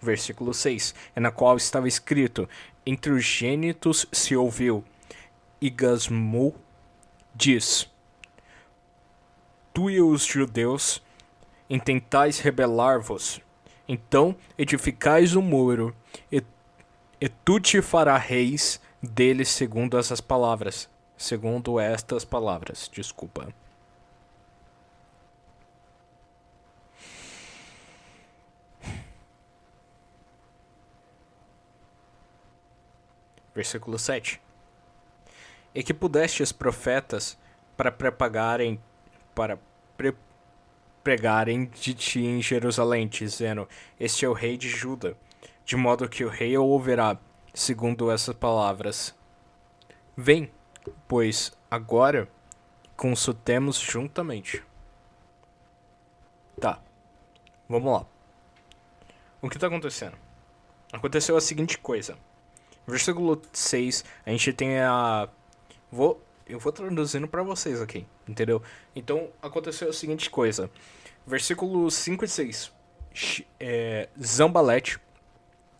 Versículo 0.01 0.53
6, 0.53 0.93
é 1.15 1.19
na 1.19 1.31
qual 1.31 1.57
estava 1.57 1.87
escrito: 1.87 2.47
Entre 2.85 3.11
os 3.11 3.23
gênitos 3.23 4.05
se 4.11 4.35
ouviu, 4.35 4.83
e 5.61 5.69
Gasmu 5.69 6.53
diz: 7.33 7.89
Tu 9.73 9.89
e 9.89 10.01
os 10.01 10.25
judeus 10.25 11.01
intentais 11.69 12.39
rebelar-vos. 12.39 13.41
Então 13.87 14.35
edificais 14.57 15.35
o 15.35 15.39
um 15.39 15.43
muro, 15.43 15.95
e, 16.31 16.43
e 17.21 17.29
tu 17.29 17.59
te 17.59 17.81
fará 17.81 18.17
reis 18.17 18.81
dele 19.01 19.45
segundo 19.45 19.97
essas 19.97 20.21
palavras. 20.21 20.89
Segundo 21.17 21.79
estas 21.79 22.23
palavras, 22.23 22.89
desculpa. 22.93 23.47
Versículo 33.55 33.97
7. 33.97 34.39
E 35.73 35.81
que 35.81 35.91
pudestes 35.91 36.51
profetas 36.51 37.35
para 37.75 37.91
propagarem 37.91 38.79
para 39.33 39.57
pre 39.97 40.13
pregarem 41.07 41.63
de 41.63 41.93
ti 41.93 42.19
em 42.19 42.41
Jerusalém, 42.41 43.07
dizendo: 43.07 43.65
Este 43.97 44.25
é 44.25 44.27
o 44.27 44.33
rei 44.33 44.57
de 44.57 44.67
Juda. 44.67 45.15
De 45.63 45.77
modo 45.77 46.09
que 46.09 46.25
o 46.25 46.27
rei 46.27 46.57
o 46.57 46.65
ouvirá, 46.65 47.17
segundo 47.53 48.11
essas 48.11 48.35
palavras. 48.35 49.15
Vem, 50.17 50.51
pois 51.07 51.53
agora 51.71 52.27
consultemos 52.97 53.79
juntamente. 53.79 54.61
Tá, 56.59 56.81
vamos 57.69 57.89
lá. 57.89 58.05
O 59.41 59.49
que 59.49 59.55
está 59.55 59.67
acontecendo? 59.67 60.17
Aconteceu 60.91 61.37
a 61.37 61.41
seguinte 61.41 61.77
coisa. 61.77 62.17
Versículo 62.85 63.41
6, 63.53 64.03
a 64.25 64.31
gente 64.31 64.51
tem 64.51 64.77
a. 64.79 65.29
Vou 65.89 66.21
eu 66.49 66.59
vou 66.59 66.71
traduzindo 66.71 67.27
para 67.27 67.43
vocês 67.43 67.81
aqui, 67.81 68.05
entendeu? 68.27 68.61
Então, 68.95 69.29
aconteceu 69.41 69.89
a 69.89 69.93
seguinte 69.93 70.29
coisa. 70.29 70.69
Versículos 71.25 71.93
5 71.95 72.25
e 72.25 72.27
6. 72.27 72.71
É, 73.59 74.09
Zambalete, 74.21 74.99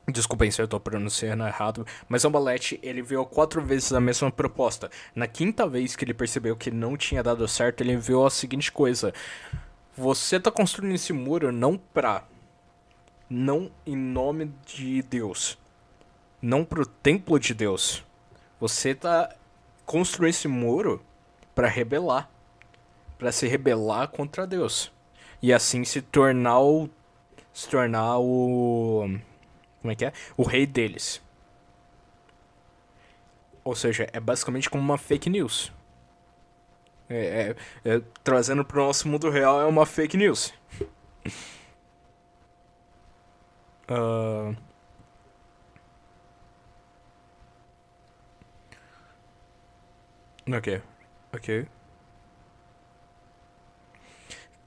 Desculpem 0.10 0.50
se 0.50 0.62
eu 0.62 0.66
estou 0.66 0.80
pronunciando 0.80 1.46
errado, 1.46 1.86
mas 2.08 2.22
Zambalete, 2.22 2.80
ele 2.82 3.02
enviou 3.02 3.26
quatro 3.26 3.62
vezes 3.62 3.92
a 3.92 4.00
mesma 4.00 4.32
proposta. 4.32 4.90
Na 5.14 5.28
quinta 5.28 5.68
vez 5.68 5.98
que 5.98 6.06
ele 6.06 6.14
percebeu 6.14 6.56
que 6.56 6.72
não 6.72 6.96
tinha 6.96 7.22
dado 7.22 7.46
certo, 7.46 7.82
ele 7.82 7.92
enviou 7.92 8.26
a 8.26 8.30
seguinte 8.30 8.72
coisa. 8.72 9.14
Você 9.98 10.38
está 10.38 10.50
construindo 10.50 10.96
esse 10.96 11.12
muro 11.12 11.52
não 11.52 11.78
pra... 11.78 12.24
Não 13.30 13.70
em 13.86 13.98
nome 13.98 14.54
de 14.66 15.02
Deus. 15.02 15.58
Não 16.42 16.64
pro 16.64 16.86
templo 16.86 17.38
de 17.38 17.54
Deus. 17.54 18.02
Você 18.62 18.92
está 18.92 19.36
construir 19.88 20.32
esse 20.32 20.48
muro 20.50 21.02
para 21.56 21.68
rebelar, 21.68 22.30
para 23.18 23.32
se 23.32 23.48
rebelar 23.48 24.10
contra 24.10 24.46
Deus 24.46 24.92
e 25.42 25.54
assim 25.54 25.84
se 25.86 26.02
tornar 26.02 26.60
o 26.60 26.90
se 27.54 27.68
tornar 27.70 28.20
o 28.20 29.10
como 29.82 29.92
é 29.92 29.96
que 29.96 30.06
é? 30.06 30.14
O 30.36 30.44
rei 30.44 30.68
deles. 30.68 31.22
Ou 33.64 33.76
seja, 33.76 34.08
é 34.12 34.20
basicamente 34.20 34.70
como 34.70 34.84
uma 34.84 34.98
fake 34.98 35.30
news. 35.30 35.72
É, 37.10 37.56
é, 37.86 37.96
é, 37.96 38.02
trazendo 38.24 38.66
para 38.66 38.82
o 38.82 38.86
nosso 38.86 39.08
mundo 39.08 39.30
real 39.30 39.62
é 39.62 39.66
uma 39.66 39.86
fake 39.86 40.18
news. 40.18 40.54
uh... 43.90 44.56
Ok. 50.52 50.82
Ok. 51.34 51.68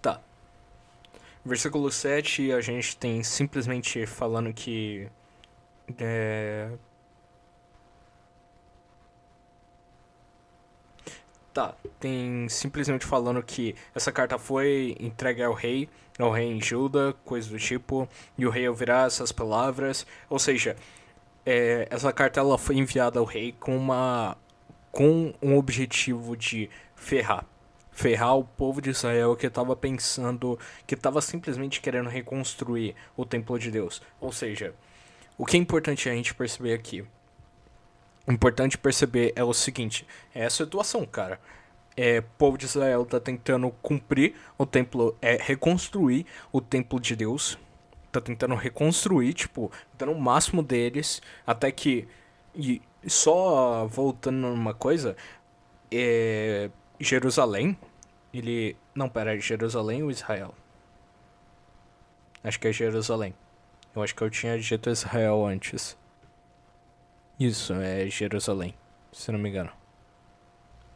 Tá. 0.02 0.20
Versículo 1.44 1.90
7, 1.90 2.52
a 2.52 2.60
gente 2.60 2.96
tem 2.96 3.22
simplesmente 3.22 4.06
falando 4.06 4.52
que. 4.52 5.08
É... 5.98 6.70
Tá, 11.52 11.74
tem 11.98 12.48
simplesmente 12.48 13.04
falando 13.04 13.42
que 13.42 13.74
essa 13.92 14.12
carta 14.12 14.38
foi 14.38 14.96
entregue 15.00 15.42
ao 15.42 15.52
rei, 15.52 15.88
ao 16.18 16.30
rei 16.30 16.46
em 16.46 16.62
Juda, 16.62 17.12
coisa 17.24 17.50
do 17.50 17.58
tipo, 17.58 18.08
e 18.38 18.46
o 18.46 18.50
rei 18.50 18.68
ouvirá 18.68 19.04
essas 19.06 19.32
palavras. 19.32 20.06
Ou 20.28 20.38
seja, 20.38 20.76
é, 21.44 21.88
essa 21.90 22.12
carta 22.12 22.38
ela 22.40 22.56
foi 22.56 22.76
enviada 22.76 23.18
ao 23.18 23.24
rei 23.24 23.52
com 23.58 23.76
uma 23.76 24.36
com 24.90 25.32
um 25.40 25.56
objetivo 25.56 26.36
de 26.36 26.68
ferrar. 26.94 27.46
Ferrar 27.92 28.36
o 28.36 28.44
povo 28.44 28.80
de 28.80 28.90
Israel 28.90 29.36
que 29.36 29.46
estava 29.46 29.76
pensando, 29.76 30.58
que 30.86 30.94
estava 30.94 31.20
simplesmente 31.20 31.80
querendo 31.80 32.08
reconstruir 32.08 32.94
o 33.16 33.24
templo 33.24 33.58
de 33.58 33.70
Deus. 33.70 34.00
Ou 34.20 34.32
seja, 34.32 34.74
o 35.36 35.44
que 35.44 35.56
é 35.56 35.60
importante 35.60 36.08
a 36.08 36.14
gente 36.14 36.34
perceber 36.34 36.74
aqui? 36.74 37.04
Importante 38.28 38.78
perceber 38.78 39.32
é 39.34 39.42
o 39.42 39.52
seguinte: 39.52 40.06
é 40.34 40.44
a 40.44 40.50
situação, 40.50 41.04
cara. 41.04 41.40
É, 41.96 42.20
povo 42.20 42.56
de 42.56 42.64
Israel 42.64 43.02
está 43.02 43.18
tentando 43.18 43.70
cumprir 43.82 44.34
o 44.56 44.64
templo, 44.64 45.16
é 45.20 45.36
reconstruir 45.36 46.24
o 46.52 46.60
templo 46.60 47.00
de 47.00 47.16
Deus. 47.16 47.58
Tá 48.12 48.20
tentando 48.20 48.54
reconstruir, 48.54 49.34
tipo, 49.34 49.70
dando 49.96 50.12
o 50.12 50.20
máximo 50.20 50.62
deles, 50.62 51.22
até 51.46 51.70
que 51.70 52.08
e 52.54 52.82
só 53.06 53.86
voltando 53.86 54.36
numa 54.36 54.74
coisa, 54.74 55.16
é, 55.90 56.70
Jerusalém, 56.98 57.76
Ele. 58.32 58.76
Não, 58.94 59.08
pera, 59.08 59.36
é 59.36 59.40
Jerusalém 59.40 60.02
ou 60.02 60.10
Israel? 60.10 60.54
Acho 62.42 62.58
que 62.58 62.68
é 62.68 62.72
Jerusalém. 62.72 63.34
Eu 63.94 64.02
acho 64.02 64.14
que 64.14 64.22
eu 64.22 64.30
tinha 64.30 64.58
dito 64.58 64.88
Israel 64.88 65.44
antes. 65.44 65.96
Isso, 67.38 67.72
é 67.74 68.06
Jerusalém. 68.08 68.74
Se 69.12 69.32
não 69.32 69.38
me 69.38 69.48
engano. 69.48 69.70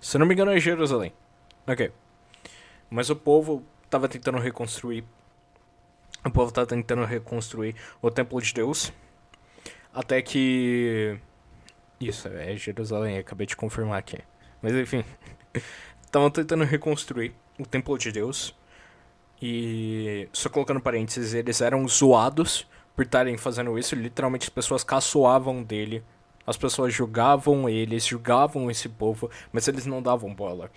Se 0.01 0.19
não 0.19 0.27
me 0.27 0.35
engano, 0.35 0.53
é 0.53 0.61
Jerusalém. 0.61 1.13
Ok. 1.67 1.91
Mas 2.91 3.11
o 3.11 3.17
povo 3.17 3.65
tava 3.91 4.09
tentando 4.09 4.39
reconstruir. 4.39 5.05
O 6.25 6.31
povo 6.31 6.53
tava 6.53 6.67
tentando 6.67 7.05
reconstruir 7.05 7.75
o 8.01 8.11
templo 8.11 8.41
de 8.41 8.53
Deus. 8.53 8.93
Até 9.93 10.23
que. 10.23 11.19
Isso, 12.01 12.29
é 12.29 12.57
Jerusalém, 12.57 13.19
acabei 13.19 13.47
de 13.47 13.57
confirmar 13.57 13.99
aqui. 13.99 14.19
Mas 14.61 14.75
enfim. 14.75 15.05
Estavam 16.05 16.31
tentando 16.31 16.65
reconstruir 16.65 17.35
o 17.59 17.67
templo 17.67 17.99
de 17.99 18.13
Deus. 18.13 18.55
E. 19.41 20.29
Só 20.33 20.49
colocando 20.49 20.81
parênteses, 20.81 21.35
eles 21.35 21.61
eram 21.61 21.87
zoados 21.89 22.67
por 22.95 23.05
estarem 23.05 23.37
fazendo 23.37 23.79
isso. 23.79 23.95
Literalmente 23.95 24.45
as 24.45 24.51
pessoas 24.51 24.85
caçoavam 24.85 25.63
dele. 25.63 26.03
As 26.47 26.57
pessoas 26.57 26.93
julgavam 26.93 27.69
eles, 27.69 28.07
julgavam 28.07 28.71
esse 28.71 28.89
povo, 28.89 29.31
mas 29.53 29.67
eles 29.67 29.87
não 29.87 30.03
davam 30.03 30.35
bola. 30.35 30.71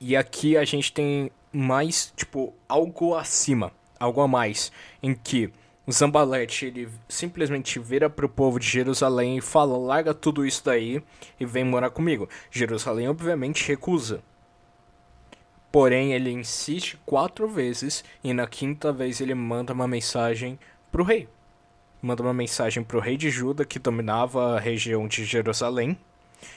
E 0.00 0.16
aqui 0.16 0.56
a 0.56 0.64
gente 0.64 0.92
tem 0.92 1.30
mais, 1.52 2.12
tipo, 2.16 2.54
algo 2.66 3.14
acima, 3.14 3.72
algo 3.98 4.22
a 4.22 4.28
mais, 4.28 4.72
em 5.02 5.14
que 5.14 5.52
Zambalete, 5.92 6.66
ele 6.66 6.88
simplesmente 7.08 7.78
vira 7.78 8.10
pro 8.10 8.28
povo 8.28 8.58
de 8.58 8.66
Jerusalém 8.66 9.38
e 9.38 9.40
fala, 9.40 9.78
larga 9.78 10.12
tudo 10.12 10.44
isso 10.44 10.64
daí 10.64 11.02
e 11.38 11.46
vem 11.46 11.64
morar 11.64 11.90
comigo. 11.90 12.28
Jerusalém, 12.50 13.08
obviamente, 13.08 13.66
recusa. 13.66 14.22
Porém, 15.72 16.12
ele 16.12 16.30
insiste 16.30 16.98
quatro 17.06 17.48
vezes 17.48 18.04
e 18.22 18.34
na 18.34 18.46
quinta 18.46 18.92
vez 18.92 19.20
ele 19.20 19.34
manda 19.34 19.72
uma 19.72 19.86
mensagem 19.86 20.58
pro 20.90 21.04
rei. 21.04 21.28
Manda 22.02 22.22
uma 22.22 22.34
mensagem 22.34 22.82
pro 22.82 23.00
rei 23.00 23.16
de 23.16 23.30
Juda 23.30 23.64
que 23.64 23.78
dominava 23.78 24.56
a 24.56 24.60
região 24.60 25.06
de 25.06 25.24
Jerusalém, 25.24 25.96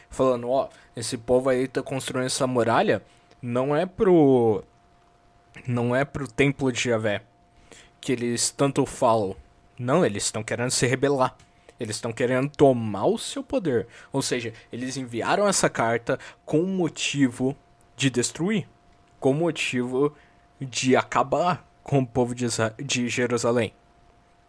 falando: 0.10 0.50
Ó, 0.50 0.66
oh, 0.66 1.00
esse 1.00 1.18
povo 1.18 1.50
aí 1.50 1.68
tá 1.68 1.84
construindo 1.84 2.25
essa 2.25 2.48
muralha, 2.48 3.04
não 3.42 3.75
é 3.75 3.86
pro. 3.86 4.63
Não 5.68 5.96
é 5.96 6.04
pro 6.04 6.28
templo 6.28 6.72
de 6.72 6.82
Javé 6.82 7.22
que 8.04 8.12
eles 8.12 8.52
tanto 8.52 8.86
falam. 8.86 9.36
Não, 9.78 10.06
eles 10.06 10.26
estão 10.26 10.44
querendo 10.44 10.72
se 10.72 10.86
rebelar. 10.86 11.36
Eles 11.80 11.96
estão 11.96 12.14
querendo 12.14 12.50
tomar 12.50 13.06
o 13.06 13.18
seu 13.18 13.44
poder. 13.44 13.88
Ou 14.12 14.22
seja, 14.22 14.54
eles 14.72 14.96
enviaram 14.98 15.48
essa 15.48 15.70
carta 15.70 16.20
com 16.46 16.62
o 16.62 16.68
motivo 16.68 17.56
de 17.96 18.10
destruir 18.10 18.68
com 19.24 19.32
o 19.32 19.34
motivo 19.34 20.14
de 20.60 20.98
acabar 20.98 21.66
com 21.82 22.00
o 22.00 22.06
povo 22.06 22.36
de, 22.36 22.46
de 22.84 23.08
Jerusalém. 23.08 23.74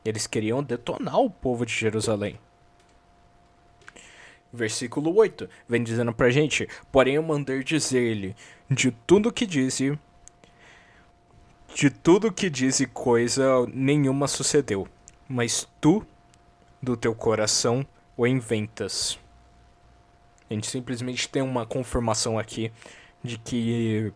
Eles 0.05 0.27
queriam 0.27 0.65
detonar 0.65 1.21
o 1.21 1.31
povo 1.31 1.65
de 1.65 1.73
Jerusalém. 1.73 2.41
Versículo 4.53 5.15
8 5.15 5.49
vem 5.69 5.85
dizendo 5.85 6.13
pra 6.13 6.29
gente: 6.29 6.69
Porém, 6.91 7.15
eu 7.15 7.23
mandei 7.23 7.63
dizer-lhe: 7.63 8.35
De 8.69 8.91
tudo 9.07 9.33
que 9.33 9.47
disse, 9.47 9.97
de 11.75 11.90
tudo 11.90 12.33
que 12.33 12.49
disse 12.49 12.87
coisa 12.87 13.66
nenhuma 13.73 14.26
sucedeu, 14.28 14.88
mas 15.28 15.69
tu, 15.81 16.07
do 16.81 16.97
teu 16.97 17.14
coração, 17.14 17.85
o 18.16 18.26
inventas. 18.26 19.19
A 20.49 20.54
gente 20.54 20.69
simplesmente 20.69 21.28
tem 21.28 21.43
uma 21.43 21.66
confirmação 21.66 22.38
aqui 22.38 22.71
de 23.23 23.38
que 23.38 24.12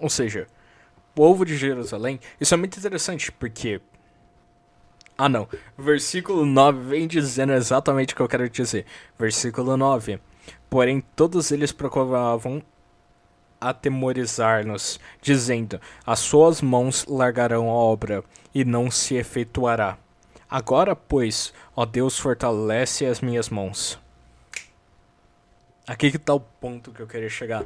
ou 0.00 0.08
seja, 0.08 0.46
povo 1.14 1.44
de 1.44 1.56
Jerusalém. 1.56 2.18
Isso 2.40 2.54
é 2.54 2.56
muito 2.56 2.78
interessante 2.78 3.30
porque. 3.30 3.80
Ah, 5.16 5.28
não. 5.28 5.46
Versículo 5.76 6.46
9 6.46 6.80
vem 6.88 7.06
dizendo 7.06 7.52
exatamente 7.52 8.14
o 8.14 8.16
que 8.16 8.22
eu 8.22 8.28
quero 8.28 8.48
dizer. 8.48 8.86
Versículo 9.18 9.76
9. 9.76 10.18
Porém, 10.70 11.02
todos 11.14 11.50
eles 11.50 11.72
procuravam 11.72 12.62
atemorizar-nos, 13.60 14.98
dizendo: 15.20 15.80
As 16.06 16.20
suas 16.20 16.62
mãos 16.62 17.04
largarão 17.06 17.68
a 17.68 17.74
obra, 17.74 18.24
e 18.54 18.64
não 18.64 18.90
se 18.90 19.14
efetuará. 19.14 19.98
Agora, 20.48 20.96
pois, 20.96 21.52
ó 21.76 21.84
Deus, 21.84 22.18
fortalece 22.18 23.06
as 23.06 23.20
minhas 23.20 23.48
mãos. 23.48 23.98
Aqui 25.86 26.10
que 26.10 26.16
está 26.16 26.34
o 26.34 26.40
ponto 26.40 26.92
que 26.92 27.00
eu 27.00 27.06
queria 27.06 27.28
chegar. 27.28 27.64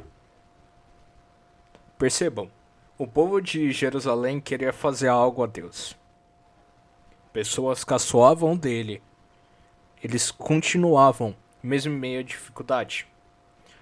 Percebam, 1.97 2.49
o 2.97 3.07
povo 3.07 3.41
de 3.41 3.71
Jerusalém 3.71 4.39
queria 4.39 4.71
fazer 4.71 5.07
algo 5.07 5.43
a 5.43 5.47
Deus. 5.47 5.95
Pessoas 7.33 7.83
caçoavam 7.83 8.55
dele. 8.55 9.01
Eles 10.03 10.29
continuavam, 10.29 11.35
mesmo 11.61 11.93
em 11.93 11.97
meio 11.97 12.19
à 12.19 12.23
dificuldade. 12.23 13.07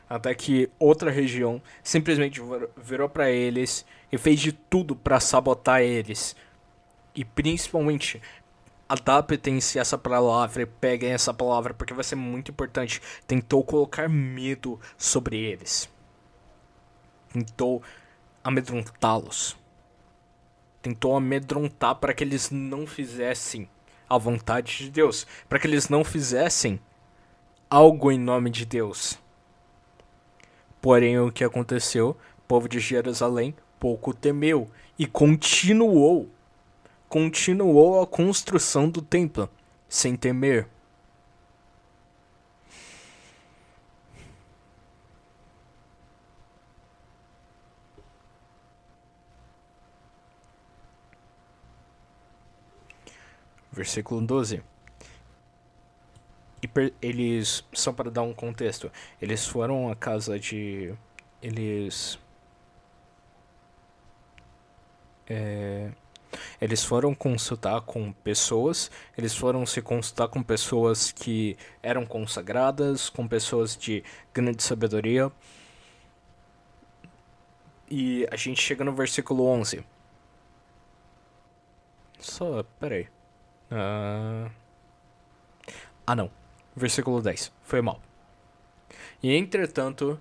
Até 0.09 0.33
que 0.35 0.69
outra 0.77 1.09
região 1.09 1.61
simplesmente 1.81 2.41
virou 2.77 3.09
para 3.09 3.31
eles 3.31 3.85
e 4.11 4.17
fez 4.17 4.39
de 4.39 4.51
tudo 4.51 4.95
para 4.95 5.19
sabotar 5.19 5.81
eles. 5.81 6.35
E 7.15 7.25
principalmente, 7.25 8.21
adaptem-se 8.87 9.79
a 9.79 9.81
essa 9.81 9.97
palavra 9.97 10.63
e 10.63 10.65
peguem 10.65 11.11
essa 11.11 11.33
palavra 11.33 11.73
porque 11.73 11.93
vai 11.93 12.03
ser 12.03 12.15
muito 12.15 12.51
importante. 12.51 13.01
Tentou 13.25 13.63
colocar 13.63 14.07
medo 14.07 14.79
sobre 14.97 15.37
eles. 15.37 15.89
Tentou 17.31 17.81
amedrontá-los. 18.43 19.57
Tentou 20.81 21.15
amedrontar 21.15 21.95
para 21.95 22.13
que 22.13 22.23
eles 22.23 22.51
não 22.51 22.85
fizessem 22.85 23.69
a 24.09 24.17
vontade 24.17 24.77
de 24.77 24.89
Deus, 24.91 25.25
para 25.47 25.57
que 25.57 25.65
eles 25.65 25.87
não 25.89 26.03
fizessem 26.03 26.79
algo 27.69 28.11
em 28.11 28.19
nome 28.19 28.49
de 28.49 28.65
Deus. 28.65 29.17
Porém, 30.83 31.17
o 31.17 31.31
que 31.31 31.45
aconteceu? 31.45 32.09
O 32.39 32.41
povo 32.45 32.67
de 32.67 32.77
Jerusalém 32.77 33.55
pouco 33.79 34.13
temeu 34.13 34.69
e 34.99 35.07
continuou 35.07 36.29
continuou 37.07 38.01
a 38.01 38.05
construção 38.05 38.89
do 38.89 39.01
templo 39.01 39.49
sem 39.87 40.17
temer. 40.17 40.67
versículo 53.71 54.21
12. 54.21 54.72
Eles, 57.01 57.63
só 57.73 57.91
para 57.91 58.09
dar 58.09 58.23
um 58.23 58.33
contexto, 58.33 58.91
eles 59.21 59.45
foram 59.45 59.91
à 59.91 59.95
casa 59.95 60.39
de. 60.39 60.93
Eles. 61.41 62.19
É, 65.27 65.91
eles 66.59 66.83
foram 66.83 67.13
consultar 67.13 67.81
com 67.81 68.11
pessoas, 68.11 68.89
eles 69.17 69.35
foram 69.35 69.65
se 69.65 69.81
consultar 69.81 70.27
com 70.27 70.41
pessoas 70.41 71.11
que 71.11 71.57
eram 71.81 72.05
consagradas, 72.05 73.09
com 73.09 73.27
pessoas 73.27 73.75
de 73.77 74.03
grande 74.33 74.63
sabedoria. 74.63 75.31
E 77.89 78.27
a 78.31 78.35
gente 78.35 78.61
chega 78.61 78.83
no 78.83 78.93
versículo 78.93 79.45
11. 79.45 79.83
Só, 82.19 82.63
peraí. 82.79 83.07
Uh... 83.71 84.49
Ah, 86.05 86.15
não. 86.15 86.42
Versículo 86.75 87.21
10. 87.21 87.51
Foi 87.63 87.81
mal. 87.81 88.01
E 89.21 89.33
entretanto, 89.35 90.19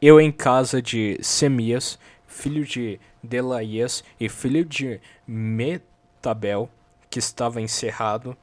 eu 0.00 0.20
em 0.20 0.30
casa 0.30 0.82
de 0.82 1.18
Semias, 1.22 1.98
filho 2.26 2.64
de 2.64 3.00
Delaías 3.22 4.04
e 4.20 4.28
filho 4.28 4.64
de 4.64 5.00
Metabel, 5.26 6.68
que 7.08 7.18
estava 7.18 7.60
encerrado, 7.60 8.36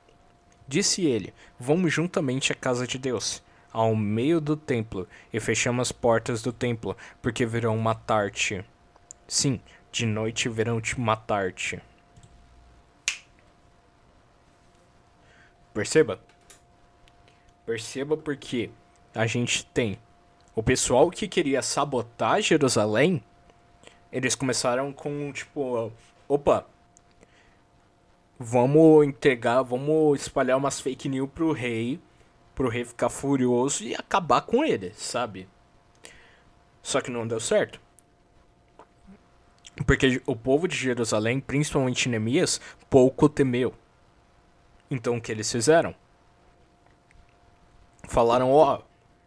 disse 0.68 1.06
ele: 1.06 1.34
Vamos 1.60 1.94
juntamente 1.94 2.52
à 2.52 2.56
casa 2.56 2.88
de 2.88 2.98
Deus, 2.98 3.44
ao 3.72 3.96
meio 3.96 4.42
do 4.42 4.58
templo, 4.58 5.08
e 5.32 5.40
fechamos 5.40 5.90
as 5.90 5.92
portas 5.92 6.42
do 6.42 6.52
templo, 6.52 6.98
porque 7.22 7.46
virão 7.46 7.78
matar-te. 7.78 8.66
Sim, 9.28 9.62
de 9.92 10.06
noite 10.06 10.50
virão 10.50 10.82
te 10.82 11.00
matar-te. 11.00 11.80
Perceba? 15.74 16.20
Perceba 17.66 18.18
porque 18.18 18.70
a 19.16 19.26
gente 19.26 19.66
tem 19.68 19.98
o 20.56 20.62
pessoal 20.62 21.10
que 21.10 21.28
queria 21.28 21.62
sabotar 21.64 22.42
Jerusalém, 22.42 23.24
eles 24.12 24.36
começaram 24.36 24.94
com 24.94 25.32
tipo, 25.32 25.92
opa, 26.28 26.68
vamos 28.38 29.08
entregar, 29.08 29.64
vamos 29.64 30.22
espalhar 30.22 30.58
umas 30.58 30.80
fake 30.80 31.10
news 31.10 31.30
pro 31.34 31.52
rei, 31.52 32.00
pro 32.54 32.70
rei 32.70 32.86
ficar 32.86 33.10
furioso 33.10 33.84
e 33.84 33.96
acabar 33.96 34.42
com 34.42 34.64
ele, 34.64 34.94
sabe? 34.94 35.50
Só 36.84 37.02
que 37.02 37.10
não 37.10 37.28
deu 37.28 37.40
certo. 37.40 37.82
Porque 39.88 40.22
o 40.28 40.36
povo 40.36 40.68
de 40.68 40.76
Jerusalém, 40.76 41.40
principalmente 41.40 42.08
Neemias, 42.08 42.62
pouco 42.92 43.28
temeu. 43.28 43.74
Então 44.92 45.18
o 45.18 45.22
que 45.22 45.32
eles 45.32 45.52
fizeram? 45.52 45.96
Falaram, 48.04 48.52
ó, 48.52 48.78
oh, 48.78 48.84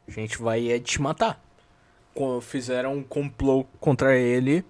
a 0.06 0.10
gente 0.10 0.38
vai 0.38 0.70
é 0.70 0.78
te 0.78 1.00
matar. 1.00 1.42
Fizeram 2.42 2.94
um 2.94 3.02
complô 3.02 3.64
contra 3.78 4.16
ele 4.16 4.64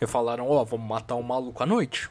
e 0.00 0.06
falaram, 0.06 0.48
ó, 0.48 0.62
oh, 0.62 0.64
vamos 0.64 0.88
matar 0.88 1.16
o 1.16 1.22
maluco 1.22 1.62
à 1.62 1.66
noite. 1.66 2.10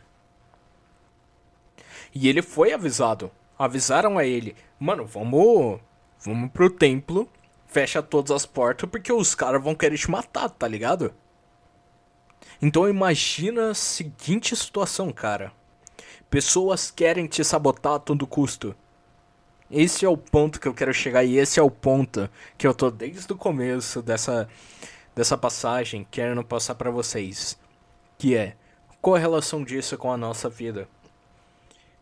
E 2.13 2.27
ele 2.27 2.41
foi 2.41 2.73
avisado. 2.73 3.31
Avisaram 3.57 4.17
a 4.17 4.25
ele, 4.25 4.55
mano, 4.79 5.05
vamos, 5.05 5.79
vamos 6.19 6.51
pro 6.51 6.69
templo, 6.69 7.29
fecha 7.67 8.01
todas 8.01 8.31
as 8.31 8.45
portas 8.45 8.89
porque 8.89 9.13
os 9.13 9.35
caras 9.35 9.63
vão 9.63 9.75
querer 9.75 9.97
te 9.97 10.09
matar, 10.09 10.49
tá 10.49 10.67
ligado? 10.67 11.13
Então 12.61 12.89
imagina 12.89 13.71
a 13.71 13.75
seguinte 13.75 14.55
situação, 14.55 15.11
cara. 15.11 15.51
Pessoas 16.29 16.89
querem 16.89 17.27
te 17.27 17.43
sabotar 17.43 17.93
a 17.93 17.99
todo 17.99 18.27
custo. 18.27 18.75
Esse 19.71 20.03
é 20.05 20.09
o 20.09 20.17
ponto 20.17 20.59
que 20.59 20.67
eu 20.67 20.73
quero 20.73 20.93
chegar 20.93 21.23
e 21.23 21.37
esse 21.37 21.57
é 21.57 21.63
o 21.63 21.71
ponto 21.71 22.29
que 22.57 22.67
eu 22.67 22.73
tô 22.73 22.91
desde 22.91 23.31
o 23.31 23.37
começo 23.37 24.01
dessa 24.01 24.49
dessa 25.15 25.37
passagem 25.37 26.05
querendo 26.09 26.43
passar 26.43 26.75
para 26.75 26.91
vocês, 26.91 27.57
que 28.17 28.35
é 28.35 28.55
qual 29.01 29.15
a 29.15 29.19
relação 29.19 29.63
disso 29.63 29.97
com 29.97 30.11
a 30.11 30.17
nossa 30.17 30.49
vida? 30.49 30.87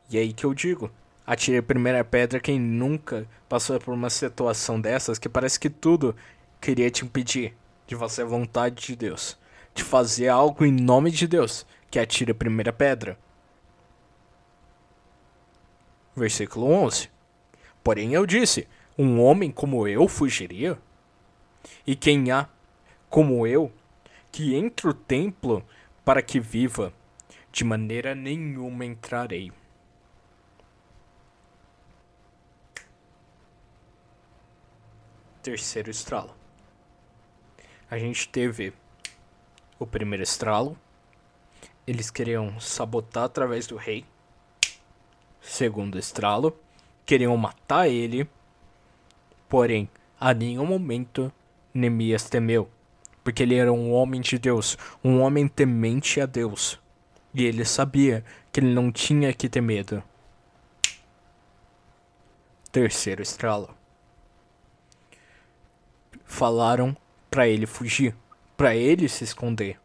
E 0.10 0.17
é 0.17 0.21
aí 0.21 0.34
que 0.34 0.45
eu 0.45 0.53
digo, 0.53 0.91
atire 1.25 1.58
a 1.58 1.63
primeira 1.63 2.03
pedra 2.03 2.39
quem 2.39 2.60
nunca 2.60 3.27
passou 3.47 3.79
por 3.79 3.93
uma 3.93 4.10
situação 4.10 4.82
dessas 4.82 5.19
que 5.19 5.29
parece 5.29 5.60
que 5.60 5.69
tudo 5.69 6.15
queria 6.60 6.89
te 6.89 7.05
impedir 7.05 7.55
de 7.86 7.95
fazer 7.95 8.23
a 8.23 8.25
vontade 8.25 8.84
de 8.84 8.95
Deus, 8.95 9.38
de 9.75 9.84
fazer 9.84 10.27
algo 10.27 10.65
em 10.65 10.71
nome 10.71 11.12
de 11.12 11.27
Deus, 11.27 11.65
que 11.91 11.99
atire 11.99 12.32
a 12.32 12.36
primeira 12.36 12.73
pedra. 12.73 13.17
Versículo 16.15 16.65
11. 16.65 17.18
Porém 17.84 18.13
eu 18.13 18.26
disse: 18.26 18.68
Um 18.98 19.22
homem 19.22 19.52
como 19.52 19.88
eu 19.88 20.08
fugiria? 20.08 20.78
E 21.86 21.96
quem 21.96 22.32
há, 22.32 22.48
como 23.10 23.46
eu, 23.46 23.72
que 24.32 24.56
entre 24.56 24.88
o 24.88 24.94
templo 24.94 25.65
para 26.04 26.22
que 26.22 26.39
viva? 26.39 26.94
De 27.52 27.63
maneira 27.63 28.13
nenhuma 28.13 28.86
entrarei. 28.86 29.52
Terceiro 35.42 35.89
estralo. 35.89 36.36
A 37.89 37.98
gente 37.98 38.30
teve 38.30 38.72
o 39.80 39.88
primeiro 39.88 40.22
estralo. 40.22 40.78
Eles 41.88 42.12
queriam 42.12 42.60
sabotar 42.60 43.24
através 43.24 43.65
do 43.65 43.76
rei. 43.76 44.06
Segundo 45.42 45.98
estralo 45.98 46.56
queriam 47.10 47.36
matar 47.36 47.88
ele. 47.88 48.30
Porém, 49.48 49.89
a 50.19 50.32
nenhum 50.32 50.63
momento 50.63 51.34
Neemias 51.74 52.30
temeu, 52.30 52.69
porque 53.24 53.41
ele 53.41 53.56
era 53.56 53.74
um 53.74 53.91
homem 53.91 54.22
de 54.22 54.38
Deus, 54.38 54.78
um 55.04 55.19
homem 55.22 55.48
temente 55.48 56.22
a 56.22 56.28
Deus. 56.28 56.80
E 57.34 57.45
ele 57.45 57.65
sabia 57.65 58.24
que 58.52 58.60
ele 58.60 58.72
não 58.72 58.91
tinha 58.91 59.34
que 59.34 59.50
ter 59.50 59.60
medo. 59.60 60.04
Terceiro 62.72 63.24
estralo. 63.24 63.76
Falaram 66.24 66.95
para 67.32 67.48
ele 67.48 67.65
fugir, 67.65 68.15
para 68.56 68.76
ele 68.76 69.10
se 69.10 69.24
esconder, 69.24 69.80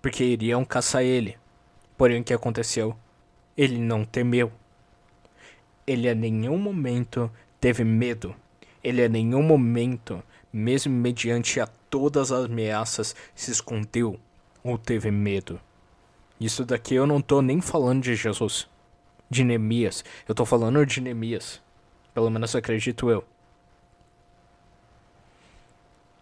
porque 0.00 0.22
iriam 0.22 0.64
caçar 0.64 1.02
ele. 1.02 1.36
Porém, 1.96 2.20
o 2.20 2.24
que 2.24 2.32
aconteceu? 2.32 2.96
Ele 3.56 3.76
não 3.76 4.04
temeu. 4.04 4.52
Ele 5.88 6.06
a 6.06 6.14
nenhum 6.14 6.58
momento 6.58 7.30
teve 7.58 7.82
medo. 7.82 8.36
Ele 8.84 9.02
a 9.02 9.08
nenhum 9.08 9.42
momento, 9.42 10.22
mesmo 10.52 10.92
mediante 10.92 11.58
a 11.60 11.66
todas 11.66 12.30
as 12.30 12.44
ameaças, 12.44 13.16
se 13.34 13.50
escondeu 13.50 14.20
ou 14.62 14.76
teve 14.76 15.10
medo. 15.10 15.58
Isso 16.38 16.62
daqui 16.62 16.94
eu 16.94 17.06
não 17.06 17.22
tô 17.22 17.40
nem 17.40 17.62
falando 17.62 18.02
de 18.02 18.14
Jesus, 18.14 18.68
de 19.30 19.42
Neemias. 19.42 20.04
Eu 20.28 20.34
tô 20.34 20.44
falando 20.44 20.84
de 20.84 21.00
Neemias. 21.00 21.58
Pelo 22.12 22.28
menos 22.28 22.54
acredito 22.54 23.10
eu. 23.10 23.24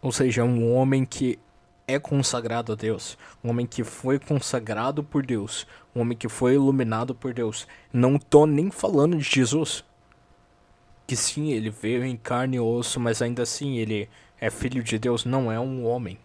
Ou 0.00 0.12
seja, 0.12 0.44
um 0.44 0.72
homem 0.72 1.04
que 1.04 1.40
é 1.88 1.98
consagrado 1.98 2.72
a 2.72 2.74
Deus, 2.74 3.16
um 3.44 3.50
homem 3.50 3.66
que 3.66 3.84
foi 3.84 4.18
consagrado 4.18 5.04
por 5.04 5.24
Deus, 5.24 5.66
um 5.94 6.00
homem 6.00 6.18
que 6.18 6.28
foi 6.28 6.54
iluminado 6.54 7.14
por 7.14 7.32
Deus. 7.32 7.66
Não 7.92 8.18
tô 8.18 8.44
nem 8.44 8.70
falando 8.70 9.16
de 9.16 9.22
Jesus. 9.22 9.84
Que 11.06 11.14
sim, 11.14 11.52
ele 11.52 11.70
veio 11.70 12.04
em 12.04 12.16
carne 12.16 12.56
e 12.56 12.60
osso, 12.60 12.98
mas 12.98 13.22
ainda 13.22 13.44
assim 13.44 13.76
ele 13.76 14.08
é 14.40 14.50
filho 14.50 14.82
de 14.82 14.98
Deus, 14.98 15.24
não 15.24 15.50
é 15.50 15.60
um 15.60 15.86
homem. 15.86 16.18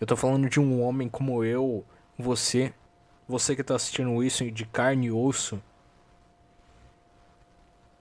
Eu 0.00 0.06
tô 0.06 0.16
falando 0.16 0.48
de 0.48 0.60
um 0.60 0.80
homem 0.82 1.08
como 1.08 1.42
eu, 1.42 1.84
você, 2.16 2.72
você 3.26 3.56
que 3.56 3.64
tá 3.64 3.74
assistindo 3.74 4.22
isso 4.22 4.48
de 4.50 4.64
carne 4.66 5.08
e 5.08 5.12
osso, 5.12 5.60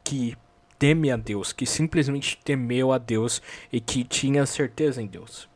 que 0.04 0.38
teme 0.78 1.10
a 1.10 1.18
Deus, 1.18 1.52
que 1.52 1.66
simplesmente 1.66 2.38
temeu 2.44 2.92
a 2.92 3.00
Deus 3.00 3.42
e 3.72 3.80
que 3.80 4.04
tinha 4.04 4.46
certeza 4.46 5.02
em 5.02 5.08
Deus. 5.08 5.50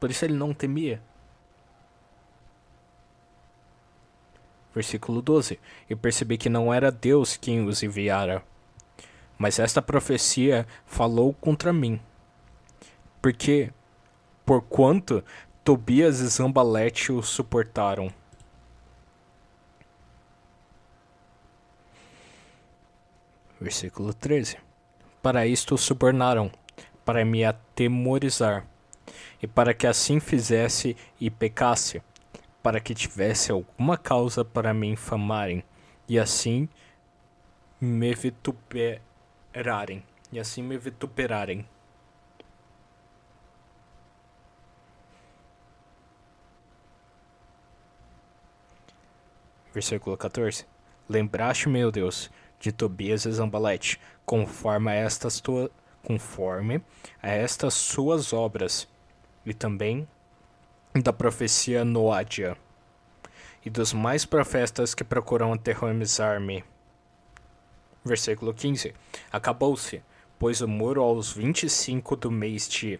Por 0.00 0.10
isso 0.10 0.24
ele 0.24 0.34
não 0.34 0.54
temia. 0.54 1.00
Versículo 4.74 5.20
12: 5.20 5.60
E 5.88 5.94
percebi 5.94 6.38
que 6.38 6.48
não 6.48 6.72
era 6.72 6.90
Deus 6.90 7.36
quem 7.36 7.66
os 7.66 7.82
enviara, 7.82 8.42
mas 9.36 9.58
esta 9.58 9.82
profecia 9.82 10.66
falou 10.86 11.34
contra 11.34 11.72
mim. 11.72 12.00
Porque, 13.20 13.70
porquanto 14.46 15.22
Tobias 15.62 16.20
e 16.20 16.26
Zambalete 16.28 17.12
o 17.12 17.22
suportaram. 17.22 18.10
Versículo 23.60 24.14
13: 24.14 24.56
Para 25.20 25.46
isto 25.46 25.74
o 25.74 25.78
subornaram, 25.78 26.50
para 27.04 27.24
me 27.24 27.44
atemorizar 27.44 28.64
e 29.42 29.46
para 29.46 29.74
que 29.74 29.86
assim 29.86 30.20
fizesse 30.20 30.96
e 31.20 31.30
pecasse, 31.30 32.02
para 32.62 32.80
que 32.80 32.94
tivesse 32.94 33.50
alguma 33.50 33.96
causa 33.96 34.44
para 34.44 34.74
me 34.74 34.88
infamarem, 34.88 35.64
e 36.08 36.18
assim 36.18 36.68
me 37.80 38.14
vituperarem, 38.14 40.02
e 40.32 40.38
assim 40.38 40.62
me 40.62 40.76
vituperarem. 40.76 41.66
Versículo 49.72 50.16
14. 50.16 50.66
Lembraste, 51.08 51.68
meu 51.68 51.92
Deus, 51.92 52.30
de 52.58 52.72
Tobias 52.72 53.24
e 53.24 53.32
Zambalete, 53.32 54.00
conforme 54.26 54.92
estas 54.92 55.40
tua, 55.40 55.70
conforme 56.02 56.82
a 57.22 57.28
estas 57.28 57.74
suas 57.74 58.32
obras, 58.32 58.88
e 59.44 59.54
também 59.54 60.06
da 60.94 61.12
profecia 61.12 61.84
Noádia, 61.84 62.56
e 63.64 63.70
dos 63.70 63.92
mais 63.92 64.24
profetas 64.24 64.94
que 64.94 65.04
procuram 65.04 65.52
aterrorizar-me. 65.52 66.64
Versículo 68.04 68.54
15: 68.54 68.94
Acabou-se, 69.30 70.02
pois 70.38 70.60
o 70.60 70.68
muro 70.68 71.02
aos 71.02 71.32
25 71.32 72.16
do 72.16 72.30
mês 72.30 72.68
de 72.68 72.98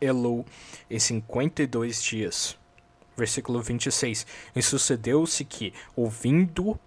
Elul, 0.00 0.44
em 0.88 0.98
52 0.98 2.02
dias. 2.02 2.58
Versículo 3.16 3.60
26: 3.60 4.26
E 4.54 4.62
sucedeu-se 4.62 5.44
que, 5.44 5.74
ouvindo 5.96 6.78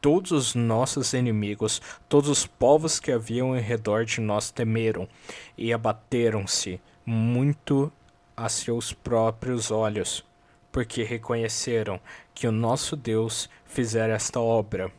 todos 0.00 0.32
os 0.32 0.54
nossos 0.54 1.12
inimigos, 1.12 1.80
todos 2.08 2.28
os 2.28 2.46
povos 2.46 2.98
que 2.98 3.12
haviam 3.12 3.56
em 3.56 3.60
redor 3.60 4.04
de 4.04 4.20
nós 4.20 4.50
temeram 4.50 5.08
e 5.56 5.72
abateram-se 5.72 6.80
muito 7.04 7.92
a 8.36 8.48
seus 8.48 8.92
próprios 8.92 9.70
olhos, 9.70 10.24
porque 10.72 11.02
reconheceram 11.02 12.00
que 12.34 12.46
o 12.46 12.52
nosso 12.52 12.96
Deus 12.96 13.50
fizera 13.66 14.14
esta 14.14 14.40
obra. 14.40 14.90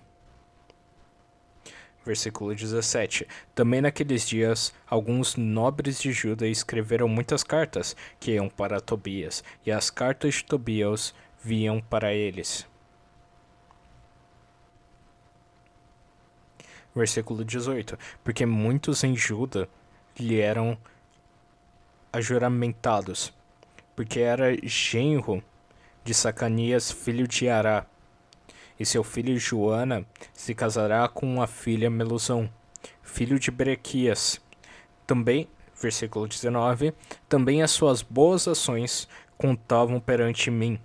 Versículo 2.05 2.53
17. 2.55 3.27
Também 3.53 3.81
naqueles 3.81 4.27
dias, 4.27 4.73
alguns 4.87 5.35
nobres 5.35 5.99
de 5.99 6.11
Juda 6.11 6.47
escreveram 6.47 7.07
muitas 7.07 7.43
cartas 7.43 7.95
que 8.19 8.31
iam 8.31 8.49
para 8.49 8.81
Tobias, 8.81 9.43
e 9.65 9.71
as 9.71 9.89
cartas 9.89 10.35
de 10.35 10.45
Tobias 10.45 11.13
vinham 11.43 11.79
para 11.79 12.13
eles. 12.13 12.70
Versículo 16.95 17.43
18. 17.45 17.97
Porque 18.23 18.45
muitos 18.45 19.03
em 19.03 19.15
Juda 19.15 19.67
lhe 20.19 20.39
eram 20.39 20.77
ajuramentados, 22.11 23.33
porque 23.95 24.19
era 24.19 24.55
genro 24.67 25.41
de 26.03 26.13
Sacanias, 26.13 26.91
filho 26.91 27.27
de 27.27 27.47
Ará. 27.47 27.85
E 28.79 28.85
seu 28.85 29.03
filho 29.03 29.37
Joana 29.37 30.05
se 30.33 30.55
casará 30.55 31.07
com 31.07 31.31
uma 31.31 31.47
filha 31.47 31.89
Melusão, 31.89 32.49
filho 33.03 33.39
de 33.39 33.51
Berequias. 33.51 34.41
Também, 35.05 35.47
versículo 35.79 36.27
19, 36.27 36.93
também 37.29 37.61
as 37.61 37.71
suas 37.71 38.01
boas 38.01 38.47
ações 38.47 39.07
contavam 39.37 39.99
perante 39.99 40.51
mim, 40.51 40.79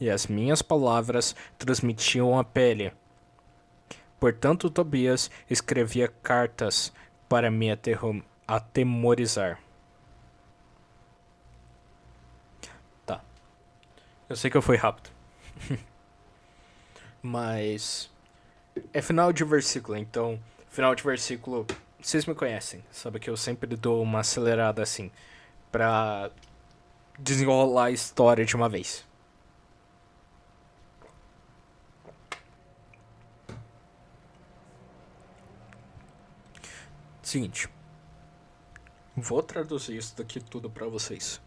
e 0.00 0.08
as 0.08 0.26
minhas 0.26 0.62
palavras 0.62 1.34
transmitiam 1.58 2.38
a 2.38 2.44
pele. 2.44 2.92
Portanto, 4.18 4.68
Tobias 4.68 5.30
escrevia 5.48 6.08
cartas 6.08 6.92
para 7.28 7.50
me 7.50 7.68
atemorizar. 8.46 9.60
Tá. 13.06 13.20
Eu 14.28 14.36
sei 14.36 14.50
que 14.50 14.56
eu 14.56 14.62
fui 14.62 14.76
rápido. 14.76 15.10
Mas. 17.22 18.10
É 18.92 19.00
final 19.02 19.32
de 19.32 19.44
versículo, 19.44 19.96
então. 19.96 20.38
Final 20.68 20.94
de 20.94 21.02
versículo. 21.02 21.66
Vocês 22.00 22.26
me 22.26 22.34
conhecem, 22.34 22.84
sabe 22.92 23.18
que 23.18 23.28
eu 23.28 23.36
sempre 23.36 23.74
dou 23.76 24.02
uma 24.02 24.20
acelerada 24.20 24.82
assim. 24.82 25.10
Pra 25.70 26.30
desenrolar 27.18 27.86
a 27.86 27.90
história 27.90 28.44
de 28.44 28.54
uma 28.54 28.68
vez. 28.68 29.07
Seguinte. 37.28 37.68
Vou 39.14 39.42
traduzir 39.42 39.98
isso 39.98 40.16
daqui 40.16 40.40
tudo 40.40 40.70
para 40.70 40.86
vocês. 40.86 41.42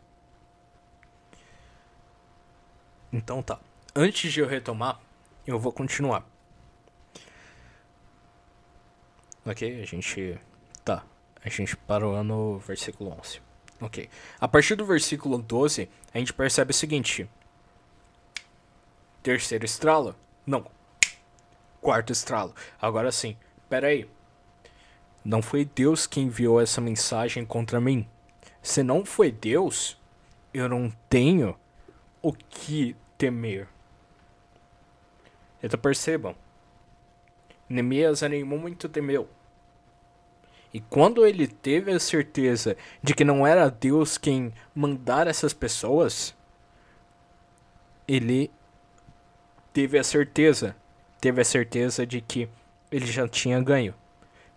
Então 3.11 3.41
tá. 3.41 3.59
Antes 3.95 4.31
de 4.31 4.41
eu 4.41 4.47
retomar, 4.47 5.01
eu 5.47 5.57
vou 5.57 5.73
continuar. 5.73 6.23
Ok? 9.43 9.81
A 9.81 9.85
gente. 9.87 10.39
Tá. 10.85 11.03
A 11.43 11.49
gente 11.49 11.75
parou 11.75 12.23
no 12.23 12.59
versículo 12.59 13.17
11. 13.19 13.41
Ok. 13.81 14.07
A 14.39 14.47
partir 14.47 14.75
do 14.75 14.85
versículo 14.85 15.39
12, 15.39 15.89
a 16.13 16.19
gente 16.19 16.31
percebe 16.31 16.69
o 16.69 16.75
seguinte: 16.75 17.27
Terceiro 19.23 19.65
estralo? 19.65 20.15
Não. 20.45 20.63
Quarto 21.81 22.13
estralo. 22.13 22.53
Agora 22.79 23.11
sim. 23.11 23.35
Pera 23.67 23.87
aí. 23.87 24.07
Não 25.23 25.41
foi 25.41 25.65
Deus 25.65 26.07
que 26.07 26.19
enviou 26.19 26.59
essa 26.59 26.81
mensagem 26.81 27.45
contra 27.45 27.79
mim. 27.79 28.07
Se 28.61 28.81
não 28.81 29.05
foi 29.05 29.31
Deus, 29.31 29.97
eu 30.51 30.67
não 30.67 30.91
tenho 31.07 31.55
o 32.21 32.33
que 32.33 32.95
temer. 33.17 33.67
Então 35.61 35.79
percebam. 35.79 36.35
Neemias 37.69 38.23
a 38.23 38.29
nenhum 38.29 38.47
momento 38.47 38.89
temeu. 38.89 39.29
E 40.73 40.79
quando 40.79 41.25
ele 41.25 41.47
teve 41.47 41.91
a 41.91 41.99
certeza 41.99 42.75
de 43.03 43.13
que 43.13 43.23
não 43.23 43.45
era 43.45 43.69
Deus 43.69 44.17
quem 44.17 44.51
mandara 44.73 45.29
essas 45.29 45.53
pessoas, 45.53 46.35
ele 48.07 48.49
teve 49.71 49.99
a 49.99 50.03
certeza, 50.03 50.75
teve 51.19 51.41
a 51.41 51.45
certeza 51.45 52.07
de 52.07 52.21
que 52.21 52.49
ele 52.89 53.05
já 53.05 53.27
tinha 53.27 53.61
ganho 53.61 53.93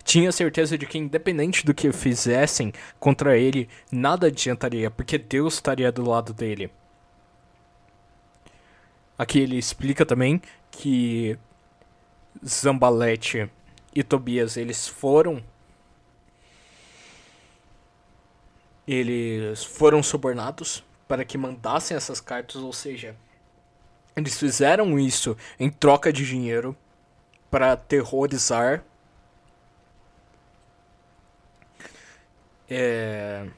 tinha 0.04 0.30
certeza 0.30 0.76
de 0.76 0.86
que, 0.86 0.98
independente 0.98 1.64
do 1.64 1.72
que 1.72 1.90
fizessem 1.90 2.72
contra 3.00 3.38
ele, 3.38 3.68
nada 3.90 4.26
adiantaria, 4.26 4.90
porque 4.90 5.16
Deus 5.16 5.54
estaria 5.54 5.90
do 5.90 6.08
lado 6.08 6.34
dele. 6.34 6.70
Aqui 9.16 9.38
ele 9.38 9.56
explica 9.56 10.04
também 10.04 10.42
que 10.70 11.38
Zambalete 12.46 13.48
e 13.94 14.02
Tobias 14.02 14.56
eles 14.56 14.86
foram 14.86 15.42
eles 18.86 19.64
foram 19.64 20.02
subornados 20.02 20.84
para 21.08 21.24
que 21.24 21.38
mandassem 21.38 21.96
essas 21.96 22.20
cartas, 22.20 22.56
ou 22.56 22.72
seja, 22.72 23.16
eles 24.14 24.38
fizeram 24.38 24.98
isso 24.98 25.36
em 25.58 25.70
troca 25.70 26.12
de 26.12 26.26
dinheiro 26.26 26.76
para 27.50 27.76
terrorizar 27.76 28.84
É. 32.68 33.48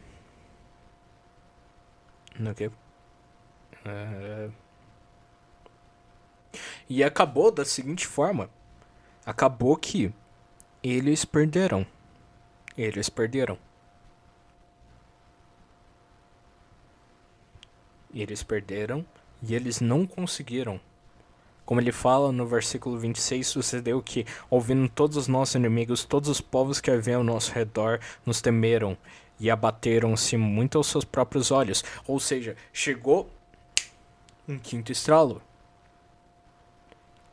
Que? 2.57 2.71
É... 3.85 4.51
E 6.89 7.03
acabou 7.05 7.51
da 7.51 7.65
seguinte 7.65 8.07
forma: 8.07 8.51
acabou 9.25 9.77
que 9.77 10.13
eles 10.83 11.25
perderam. 11.25 11.87
Eles 12.77 13.09
perderam. 13.09 13.59
Eles 18.13 18.43
perderam 18.43 19.05
e 19.43 19.55
eles 19.55 19.81
não 19.81 20.07
conseguiram 20.07 20.81
como 21.67 21.81
ele 21.81 21.91
fala 21.91 22.31
no 22.31 22.47
versículo 22.47 22.97
26, 22.97 23.45
sucedeu 23.47 24.01
que, 24.01 24.25
ouvindo 24.49 24.89
todos 24.89 25.17
os 25.17 25.27
nossos 25.27 25.57
inimigos, 25.57 26.05
todos 26.05 26.29
os 26.29 26.41
povos 26.41 26.81
que 26.81 26.91
haviam 26.91 27.19
ao 27.19 27.25
nosso 27.25 27.53
redor 27.53 27.99
nos 28.25 28.41
temeram 28.41 28.97
e 29.39 29.51
abateram-se 29.51 30.37
muito 30.37 30.79
aos 30.79 30.87
seus 30.87 31.05
próprios 31.05 31.51
olhos. 31.51 31.85
Ou 32.07 32.21
seja, 32.21 32.57
chegou 32.73 33.29
um 34.49 34.59
quinto 34.59 34.93
estralo, 34.93 35.43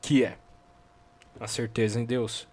que 0.02 0.24
é 0.24 0.36
a 1.40 1.48
certeza 1.48 2.00
em 2.00 2.06
Deus. 2.06 2.48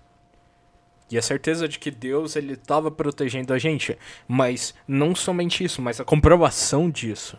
E 1.10 1.18
a 1.18 1.22
certeza 1.22 1.66
de 1.66 1.78
que 1.78 1.90
Deus 1.90 2.36
ele 2.36 2.52
estava 2.52 2.90
protegendo 2.90 3.52
a 3.52 3.58
gente, 3.58 3.98
mas 4.28 4.74
não 4.86 5.14
somente 5.14 5.64
isso, 5.64 5.82
mas 5.82 5.98
a 5.98 6.04
comprovação 6.04 6.88
disso. 6.88 7.36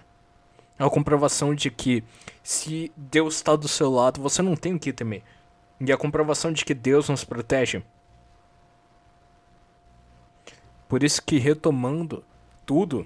É 0.82 0.84
a 0.84 0.90
comprovação 0.90 1.54
de 1.54 1.70
que 1.70 2.04
se 2.42 2.92
Deus 2.98 3.36
está 3.36 3.56
do 3.56 3.68
seu 3.68 3.92
lado, 3.92 4.20
você 4.20 4.42
não 4.42 4.56
tem 4.56 4.74
o 4.74 4.80
que 4.80 4.92
temer. 4.92 5.22
E 5.80 5.92
a 5.92 5.98
comprovação 5.98 6.52
de 6.52 6.66
que 6.66 6.74
Deus 6.74 7.08
nos 7.08 7.24
protege. 7.24 7.84
Por 10.90 11.04
isso 11.04 11.22
que 11.22 11.38
retomando 11.38 12.24
tudo, 12.66 13.06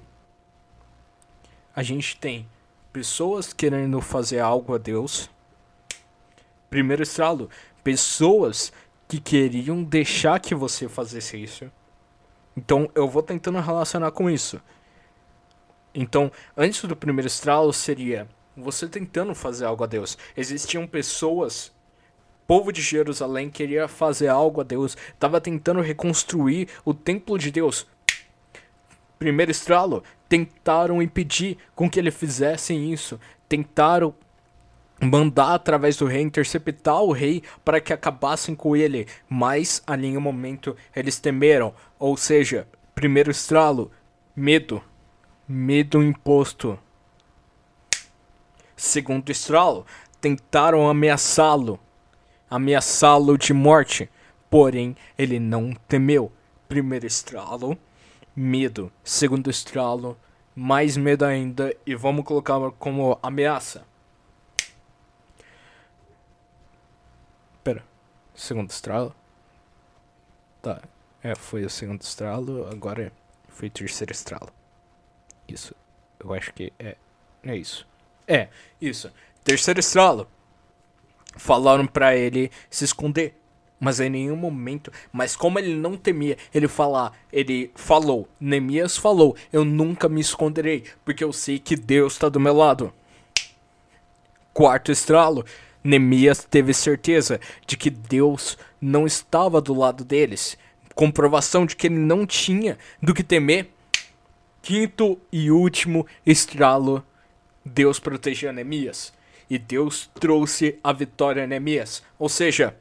a 1.75 1.83
gente 1.83 2.15
tem 2.15 2.47
pessoas 2.93 3.51
querendo 3.51 3.99
fazer 3.99 4.39
algo 4.39 4.73
a 4.73 4.77
Deus. 4.77 5.29
Primeiro 6.69 7.03
estralo, 7.03 7.49
pessoas 7.83 8.71
que 9.05 9.19
queriam 9.19 9.83
deixar 9.83 10.39
que 10.39 10.55
você 10.55 10.87
fizesse 10.87 11.43
isso. 11.43 11.69
Então 12.55 12.89
eu 12.95 13.05
vou 13.05 13.21
tentando 13.21 13.59
relacionar 13.59 14.11
com 14.11 14.29
isso. 14.29 14.61
Então, 15.95 16.29
antes 16.57 16.83
do 16.83 16.95
primeiro 16.95 17.27
estralo 17.27 17.71
seria 17.71 18.27
você 18.55 18.85
tentando 18.85 19.33
fazer 19.33 19.63
algo 19.63 19.85
a 19.85 19.87
Deus. 19.87 20.17
Existiam 20.35 20.85
pessoas, 20.85 21.71
povo 22.45 22.71
de 22.71 22.81
Jerusalém 22.81 23.49
queria 23.49 23.87
fazer 23.87 24.27
algo 24.27 24.59
a 24.59 24.63
Deus, 24.65 24.97
estava 25.13 25.39
tentando 25.39 25.79
reconstruir 25.79 26.67
o 26.83 26.93
templo 26.93 27.37
de 27.37 27.49
Deus. 27.49 27.87
Primeiro 29.17 29.51
estralo, 29.51 30.03
tentaram 30.27 31.01
impedir 31.01 31.57
com 31.73 31.89
que 31.89 31.97
ele 31.97 32.11
fizessem 32.11 32.91
isso. 32.91 33.17
Tentaram 33.47 34.13
mandar 35.01 35.53
através 35.53 35.95
do 35.95 36.05
rei 36.05 36.21
interceptar 36.21 37.01
o 37.01 37.13
rei 37.13 37.41
para 37.63 37.79
que 37.79 37.93
acabassem 37.93 38.53
com 38.53 38.75
ele, 38.75 39.07
mas 39.29 39.81
a 39.87 39.95
nenhum 39.95 40.19
momento 40.19 40.75
eles 40.93 41.19
temeram. 41.19 41.73
Ou 41.97 42.17
seja, 42.17 42.67
primeiro 42.93 43.31
estralo, 43.31 43.89
medo 44.35 44.83
medo 45.47 46.03
imposto. 46.03 46.79
Segundo 48.75 49.33
Stroll, 49.33 49.85
tentaram 50.19 50.89
ameaçá-lo, 50.89 51.79
ameaçá-lo 52.49 53.37
de 53.37 53.53
morte, 53.53 54.09
porém 54.49 54.95
ele 55.17 55.39
não 55.39 55.73
temeu. 55.87 56.31
Primeiro 56.67 57.05
estralo, 57.05 57.77
medo. 58.35 58.91
Segundo 59.03 59.49
estralo, 59.49 60.17
mais 60.55 60.97
medo 60.97 61.25
ainda 61.25 61.75
e 61.85 61.95
vamos 61.95 62.25
colocar 62.25 62.71
como 62.71 63.19
ameaça. 63.21 63.85
Pera, 67.63 67.83
segundo 68.33 68.69
estralo? 68.69 69.15
Tá, 70.61 70.81
é, 71.21 71.35
foi 71.35 71.63
o 71.63 71.69
segundo 71.69 72.01
estralo, 72.01 72.67
agora 72.71 73.11
foi 73.47 73.67
o 73.67 73.71
terceiro 73.71 74.11
estralo. 74.11 74.54
Isso. 75.47 75.75
Eu 76.19 76.33
acho 76.33 76.53
que 76.53 76.71
é. 76.79 76.95
É 77.43 77.55
isso. 77.55 77.87
É, 78.27 78.47
isso. 78.81 79.11
Terceiro 79.43 79.79
estralo. 79.79 80.27
Falaram 81.37 81.85
para 81.85 82.15
ele 82.15 82.51
se 82.69 82.85
esconder. 82.85 83.35
Mas 83.79 83.99
em 83.99 84.09
nenhum 84.09 84.35
momento. 84.35 84.91
Mas 85.11 85.35
como 85.35 85.59
ele 85.59 85.75
não 85.75 85.97
temia, 85.97 86.37
ele 86.53 86.67
fala, 86.67 87.11
ele 87.31 87.71
falou, 87.75 88.27
Neemias 88.39 88.97
falou, 88.97 89.35
eu 89.51 89.65
nunca 89.65 90.07
me 90.07 90.21
esconderei, 90.21 90.85
porque 91.03 91.23
eu 91.23 91.33
sei 91.33 91.59
que 91.59 91.75
Deus 91.75 92.13
está 92.13 92.29
do 92.29 92.39
meu 92.39 92.55
lado. 92.55 92.93
Quarto 94.53 94.91
estralo, 94.91 95.45
Neemias 95.83 96.43
teve 96.43 96.73
certeza 96.73 97.39
de 97.67 97.75
que 97.75 97.89
Deus 97.89 98.57
não 98.81 99.05
estava 99.05 99.61
do 99.61 99.73
lado 99.77 100.03
deles. 100.05 100.57
Comprovação 100.95 101.65
de 101.65 101.75
que 101.75 101.87
ele 101.87 101.97
não 101.97 102.25
tinha 102.25 102.77
do 103.01 103.13
que 103.13 103.23
temer. 103.23 103.69
Quinto 104.65 105.21
e 105.31 105.51
último 105.51 106.07
estralo, 106.25 107.05
Deus 107.63 107.99
protegeu 107.99 108.51
Neemias. 108.51 109.13
E 109.47 109.59
Deus 109.59 110.09
trouxe 110.15 110.79
a 110.83 110.91
vitória 110.91 111.43
a 111.43 111.45
Neemias. 111.45 112.01
Ou 112.17 112.27
seja, 112.27 112.75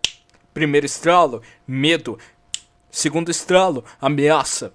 primeiro 0.54 0.86
estralo, 0.86 1.42
medo. 1.66 2.18
Segundo 2.90 3.30
estralo, 3.30 3.84
ameaça. 4.00 4.72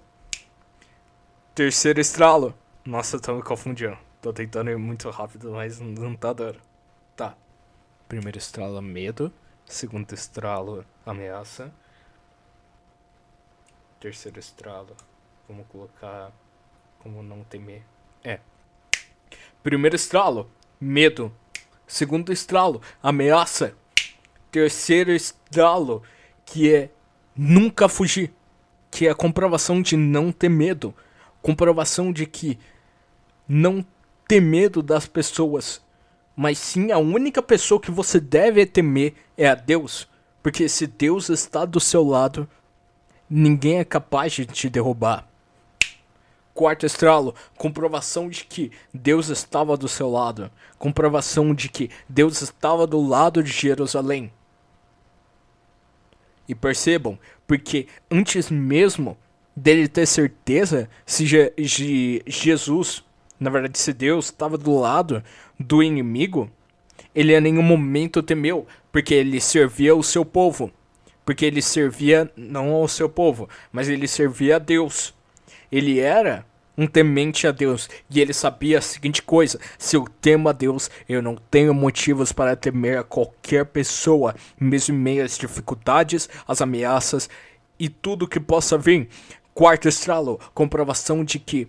Terceiro 1.52 2.00
estralo. 2.00 2.54
Nossa, 2.84 3.18
tô 3.18 3.34
me 3.34 3.42
confundindo. 3.42 3.98
Tô 4.22 4.32
tentando 4.32 4.70
ir 4.70 4.78
muito 4.78 5.10
rápido, 5.10 5.50
mas 5.50 5.80
não 5.80 6.14
tá 6.14 6.32
dando. 6.32 6.60
Tá. 7.16 7.36
Primeiro 8.06 8.38
estralo, 8.38 8.80
medo. 8.80 9.32
Segundo 9.66 10.12
estralo, 10.12 10.86
ameaça. 11.04 11.74
Terceiro 13.98 14.38
estralo, 14.38 14.96
vamos 15.48 15.66
colocar 15.66 16.30
como 17.00 17.22
não 17.22 17.42
temer. 17.44 17.82
É. 18.22 18.38
Primeiro 19.62 19.96
estralo, 19.96 20.50
medo. 20.80 21.32
Segundo 21.86 22.32
estralo, 22.32 22.80
ameaça. 23.02 23.74
Terceiro 24.50 25.10
estralo, 25.12 26.02
que 26.44 26.72
é 26.72 26.90
nunca 27.36 27.88
fugir. 27.88 28.32
Que 28.90 29.06
é 29.06 29.10
a 29.10 29.14
comprovação 29.14 29.82
de 29.82 29.96
não 29.96 30.30
ter 30.30 30.48
medo. 30.48 30.94
Comprovação 31.42 32.12
de 32.12 32.26
que 32.26 32.58
não 33.48 33.84
ter 34.28 34.40
medo 34.40 34.82
das 34.82 35.06
pessoas 35.06 35.82
mas 36.40 36.58
sim 36.58 36.90
a 36.90 36.96
única 36.96 37.42
pessoa 37.42 37.78
que 37.78 37.90
você 37.90 38.18
deve 38.18 38.64
temer 38.64 39.12
é 39.36 39.46
a 39.46 39.54
Deus. 39.54 40.08
Porque 40.42 40.70
se 40.70 40.86
Deus 40.86 41.28
está 41.28 41.66
do 41.66 41.78
seu 41.78 42.02
lado, 42.02 42.48
ninguém 43.28 43.78
é 43.78 43.84
capaz 43.84 44.32
de 44.32 44.46
te 44.46 44.70
derrubar. 44.70 45.28
Quarto 46.52 46.84
estralo, 46.84 47.34
comprovação 47.56 48.28
de 48.28 48.44
que 48.44 48.72
Deus 48.92 49.28
estava 49.28 49.76
do 49.76 49.88
seu 49.88 50.10
lado. 50.10 50.50
Comprovação 50.78 51.54
de 51.54 51.68
que 51.68 51.90
Deus 52.08 52.42
estava 52.42 52.86
do 52.86 53.00
lado 53.00 53.42
de 53.42 53.50
Jerusalém. 53.50 54.32
E 56.48 56.54
percebam, 56.54 57.18
porque 57.46 57.86
antes 58.10 58.50
mesmo 58.50 59.16
dele 59.54 59.86
ter 59.86 60.06
certeza 60.06 60.88
se 61.06 61.24
Je 61.24 61.52
Je 61.56 62.22
Jesus 62.26 63.04
na 63.40 63.48
verdade, 63.48 63.78
se 63.78 63.94
Deus 63.94 64.26
estava 64.26 64.58
do 64.58 64.78
lado 64.78 65.24
do 65.58 65.82
inimigo, 65.82 66.50
ele 67.14 67.34
a 67.34 67.40
nenhum 67.40 67.62
momento 67.62 68.22
temeu, 68.22 68.66
porque 68.92 69.14
ele 69.14 69.40
servia 69.40 69.96
o 69.96 70.02
seu 70.02 70.26
povo. 70.26 70.70
Porque 71.24 71.46
ele 71.46 71.62
servia 71.62 72.30
não 72.36 72.72
ao 72.72 72.86
seu 72.86 73.08
povo, 73.08 73.48
mas 73.72 73.88
ele 73.88 74.06
servia 74.06 74.56
a 74.56 74.58
Deus. 74.58 75.14
Ele 75.70 76.00
era 76.00 76.44
um 76.76 76.86
temente 76.86 77.46
a 77.46 77.52
Deus 77.52 77.90
e 78.08 78.20
ele 78.20 78.32
sabia 78.32 78.78
a 78.78 78.82
seguinte 78.82 79.22
coisa: 79.22 79.60
se 79.78 79.96
eu 79.96 80.06
temo 80.20 80.48
a 80.48 80.52
Deus, 80.52 80.90
eu 81.08 81.20
não 81.22 81.36
tenho 81.50 81.74
motivos 81.74 82.32
para 82.32 82.56
temer 82.56 82.98
a 82.98 83.04
qualquer 83.04 83.66
pessoa, 83.66 84.34
mesmo 84.58 84.94
em 84.94 84.98
meio 84.98 85.24
às 85.24 85.36
dificuldades, 85.36 86.28
às 86.46 86.62
ameaças 86.62 87.28
e 87.78 87.88
tudo 87.88 88.28
que 88.28 88.40
possa 88.40 88.78
vir. 88.78 89.08
Quarto 89.52 89.88
estralo, 89.88 90.40
comprovação 90.54 91.24
de 91.24 91.38
que 91.38 91.68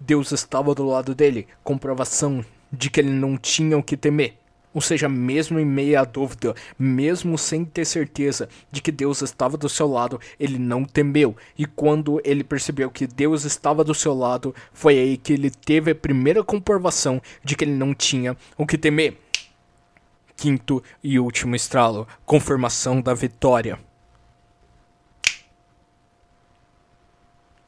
Deus 0.00 0.32
estava 0.32 0.74
do 0.74 0.86
lado 0.86 1.14
dele, 1.14 1.46
comprovação 1.62 2.44
de 2.72 2.88
que 2.90 3.00
ele 3.00 3.10
não 3.10 3.36
tinha 3.36 3.76
o 3.76 3.82
que 3.82 3.96
temer. 3.96 4.36
Ou 4.76 4.82
seja, 4.82 5.08
mesmo 5.08 5.58
em 5.58 5.64
meio 5.64 5.98
à 5.98 6.04
dúvida, 6.04 6.54
mesmo 6.78 7.38
sem 7.38 7.64
ter 7.64 7.86
certeza 7.86 8.46
de 8.70 8.82
que 8.82 8.92
Deus 8.92 9.22
estava 9.22 9.56
do 9.56 9.68
seu 9.68 9.88
lado, 9.88 10.20
ele 10.38 10.58
não 10.58 10.84
temeu. 10.84 11.34
E 11.56 11.64
quando 11.64 12.20
ele 12.22 12.44
percebeu 12.44 12.90
que 12.90 13.06
Deus 13.06 13.44
estava 13.44 13.82
do 13.82 13.94
seu 13.94 14.12
lado, 14.12 14.54
foi 14.74 14.98
aí 14.98 15.16
que 15.16 15.32
ele 15.32 15.50
teve 15.50 15.92
a 15.92 15.94
primeira 15.94 16.44
comprovação 16.44 17.22
de 17.42 17.56
que 17.56 17.64
ele 17.64 17.72
não 17.72 17.94
tinha 17.94 18.36
o 18.58 18.66
que 18.66 18.76
temer. 18.76 19.16
Quinto 20.36 20.84
e 21.02 21.18
último 21.18 21.56
estralo 21.56 22.06
confirmação 22.26 23.00
da 23.00 23.14
vitória. 23.14 23.78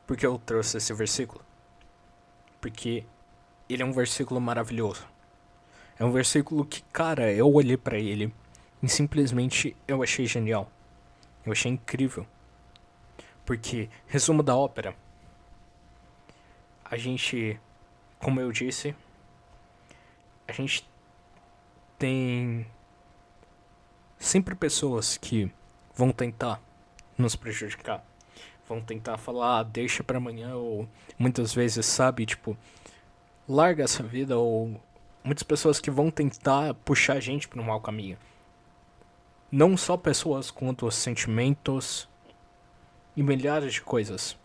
Por 0.06 0.14
que 0.14 0.26
eu 0.26 0.38
trouxe 0.44 0.76
esse 0.76 0.92
versículo? 0.92 1.48
porque 2.60 3.04
ele 3.68 3.82
é 3.82 3.86
um 3.86 3.92
versículo 3.92 4.40
maravilhoso. 4.40 5.06
É 5.98 6.04
um 6.04 6.12
versículo 6.12 6.64
que, 6.64 6.82
cara, 6.92 7.32
eu 7.32 7.52
olhei 7.52 7.76
para 7.76 7.98
ele 7.98 8.32
e 8.82 8.88
simplesmente 8.88 9.76
eu 9.86 10.02
achei 10.02 10.26
genial. 10.26 10.70
Eu 11.44 11.52
achei 11.52 11.70
incrível. 11.70 12.26
Porque, 13.44 13.88
resumo 14.06 14.42
da 14.42 14.54
ópera, 14.54 14.94
a 16.84 16.96
gente, 16.96 17.58
como 18.18 18.40
eu 18.40 18.52
disse, 18.52 18.94
a 20.46 20.52
gente 20.52 20.88
tem 21.98 22.66
sempre 24.18 24.54
pessoas 24.54 25.16
que 25.16 25.50
vão 25.94 26.12
tentar 26.12 26.60
nos 27.16 27.34
prejudicar 27.34 28.04
vão 28.68 28.80
tentar 28.80 29.16
falar, 29.16 29.60
ah, 29.60 29.62
deixa 29.62 30.04
para 30.04 30.18
amanhã, 30.18 30.54
ou 30.54 30.86
muitas 31.18 31.54
vezes, 31.54 31.86
sabe, 31.86 32.26
tipo, 32.26 32.56
larga 33.48 33.84
essa 33.84 34.02
vida, 34.02 34.36
ou 34.36 34.80
muitas 35.28 35.42
pessoas 35.42 35.78
que 35.78 35.90
vão 35.90 36.10
tentar 36.10 36.72
puxar 36.72 37.18
a 37.18 37.20
gente 37.20 37.46
para 37.46 37.60
um 37.60 37.64
mau 37.64 37.80
caminho. 37.82 38.16
Não 39.52 39.76
só 39.76 39.94
pessoas 39.94 40.50
quanto 40.50 40.90
sentimentos 40.90 42.08
e 43.14 43.22
milhares 43.22 43.74
de 43.74 43.82
coisas. 43.82 44.38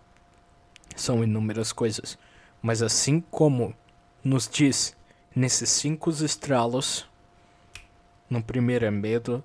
São 0.93 1.24
inúmeras 1.24 1.72
coisas. 1.72 2.17
Mas 2.62 2.82
assim 2.82 3.22
como 3.32 3.74
nos 4.22 4.48
diz 4.48 4.96
nesses 5.34 5.69
cinco 5.69 6.10
estralos, 6.10 7.10
no 8.30 8.43
primeiro 8.43 8.86
é 8.86 8.91
medo, 8.91 9.41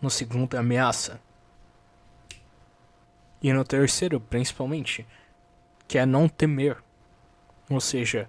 no 0.00 0.10
segundo 0.10 0.56
é 0.56 0.60
ameaça, 0.60 1.18
e 3.42 3.50
no 3.50 3.64
terceiro, 3.64 4.20
principalmente, 4.20 5.06
que 5.88 5.98
é 5.98 6.04
não 6.04 6.28
temer. 6.28 6.76
Ou 7.70 7.80
seja, 7.80 8.28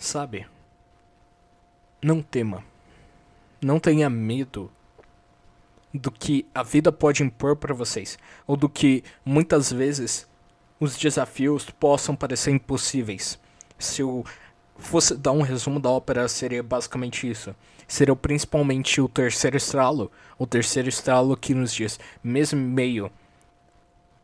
sabe? 0.00 0.44
Não 2.02 2.20
tema. 2.20 2.64
Não 3.62 3.78
tenha 3.78 4.10
medo 4.10 4.68
do 5.94 6.10
que 6.10 6.44
a 6.52 6.64
vida 6.64 6.90
pode 6.90 7.22
impor 7.22 7.54
para 7.54 7.74
vocês, 7.74 8.18
ou 8.46 8.56
do 8.56 8.68
que 8.68 9.04
muitas 9.24 9.70
vezes 9.70 10.26
os 10.80 10.96
desafios 10.96 11.70
possam 11.70 12.16
parecer 12.16 12.50
impossíveis. 12.50 13.38
Se 13.78 14.02
eu 14.02 14.24
fosse 14.76 15.14
dar 15.14 15.30
um 15.30 15.42
resumo 15.42 15.78
da 15.78 15.90
ópera, 15.90 16.26
seria 16.26 16.62
basicamente 16.62 17.30
isso 17.30 17.54
será 17.90 18.14
principalmente 18.14 19.00
o 19.00 19.08
terceiro 19.08 19.56
estralo, 19.56 20.12
o 20.38 20.46
terceiro 20.46 20.88
estralo 20.88 21.36
que 21.36 21.52
nos 21.52 21.74
diz, 21.74 21.98
mesmo 22.22 22.60
meio, 22.60 23.10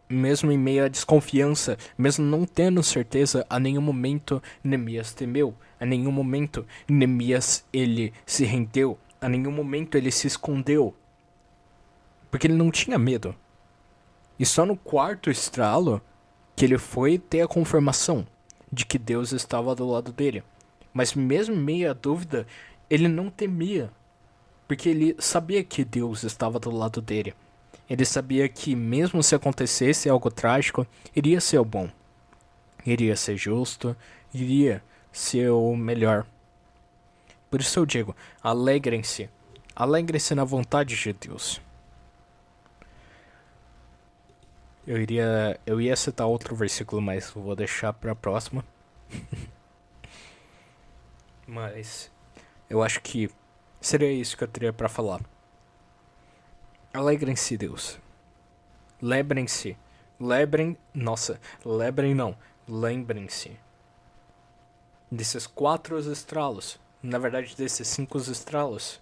mesmo 0.09 0.53
em 0.53 0.59
meio 0.59 0.85
à 0.85 0.89
desconfiança, 0.89 1.77
mesmo 1.97 2.25
não 2.25 2.45
tendo 2.45 2.83
certeza, 2.83 3.47
a 3.49 3.59
nenhum 3.59 3.81
momento 3.81 4.43
Neemias 4.63 5.13
temeu, 5.13 5.55
a 5.81 5.85
nenhum 5.85 6.13
momento 6.13 6.67
Neemias 6.89 7.65
ele 7.73 8.13
se 8.25 8.45
rendeu, 8.45 8.99
a 9.21 9.29
nenhum 9.29 9.51
momento 9.51 9.97
ele 9.97 10.11
se 10.11 10.27
escondeu, 10.27 10.95
porque 12.31 12.47
ele 12.47 12.55
não 12.55 12.71
tinha 12.71 12.99
medo. 12.99 13.35
E 14.39 14.45
só 14.45 14.67
no 14.67 14.77
quarto 14.77 15.31
estralo 15.31 16.01
que 16.55 16.65
ele 16.65 16.79
foi 16.79 17.19
ter 17.19 17.43
a 17.43 17.49
confirmação 17.49 18.27
de 18.73 18.85
que 18.85 18.99
Deus 18.99 19.33
estava 19.33 19.75
do 19.75 19.87
lado 19.87 20.13
dele. 20.13 20.43
Mas 20.93 21.15
mesmo 21.15 21.55
em 21.55 21.59
meio 21.59 21.91
à 21.91 21.93
dúvida, 21.93 22.47
ele 22.89 23.09
não 23.09 23.31
temia, 23.31 23.91
porque 24.69 24.89
ele 24.89 25.17
sabia 25.19 25.63
que 25.65 25.85
Deus 25.85 26.23
estava 26.23 26.59
do 26.59 26.71
lado 26.71 27.01
dele. 27.01 27.35
Ele 27.89 28.05
sabia 28.05 28.49
que, 28.49 28.75
mesmo 28.75 29.23
se 29.23 29.35
acontecesse 29.35 30.09
algo 30.09 30.31
trágico, 30.31 30.87
iria 31.15 31.41
ser 31.41 31.59
o 31.59 31.65
bom, 31.65 31.89
iria 32.85 33.17
ser 33.17 33.37
justo, 33.37 33.97
iria 34.35 34.83
ser 35.13 35.51
o 35.51 35.77
melhor. 35.77 36.27
Por 37.51 37.61
isso 37.61 37.79
eu 37.79 37.87
digo: 37.87 38.17
alegrem-se, 38.43 39.31
alegrem-se 39.75 40.35
na 40.35 40.45
vontade 40.45 40.97
de 40.97 41.13
Deus. 41.13 41.61
Eu 44.87 45.01
iria, 45.01 45.59
eu 45.67 45.81
ia 45.81 45.97
citar 45.97 46.27
outro 46.27 46.55
versículo, 46.55 47.03
mas 47.03 47.31
vou 47.31 47.57
deixar 47.57 47.93
para 47.93 48.13
a 48.13 48.17
próxima. 48.17 48.65
mas 51.47 52.11
eu 52.69 52.83
acho 52.83 53.01
que 53.01 53.31
Seria 53.87 54.11
isso 54.11 54.37
que 54.37 54.43
eu 54.43 54.49
teria 54.49 54.73
para 54.73 54.89
falar. 54.89 55.21
Alegrem-se, 56.97 57.59
Deus. 57.59 57.99
Lembrem-se. 59.03 59.77
Lembrem. 60.19 60.79
Nossa, 60.95 61.39
lembrem 61.63 62.15
não. 62.15 62.35
Lembrem-se. 62.67 63.55
Desses 65.11 65.47
quatro 65.47 65.99
estralos. 65.99 66.81
Na 67.03 67.19
verdade, 67.19 67.55
desses 67.55 67.87
cinco 67.87 68.17
estralos. 68.17 68.99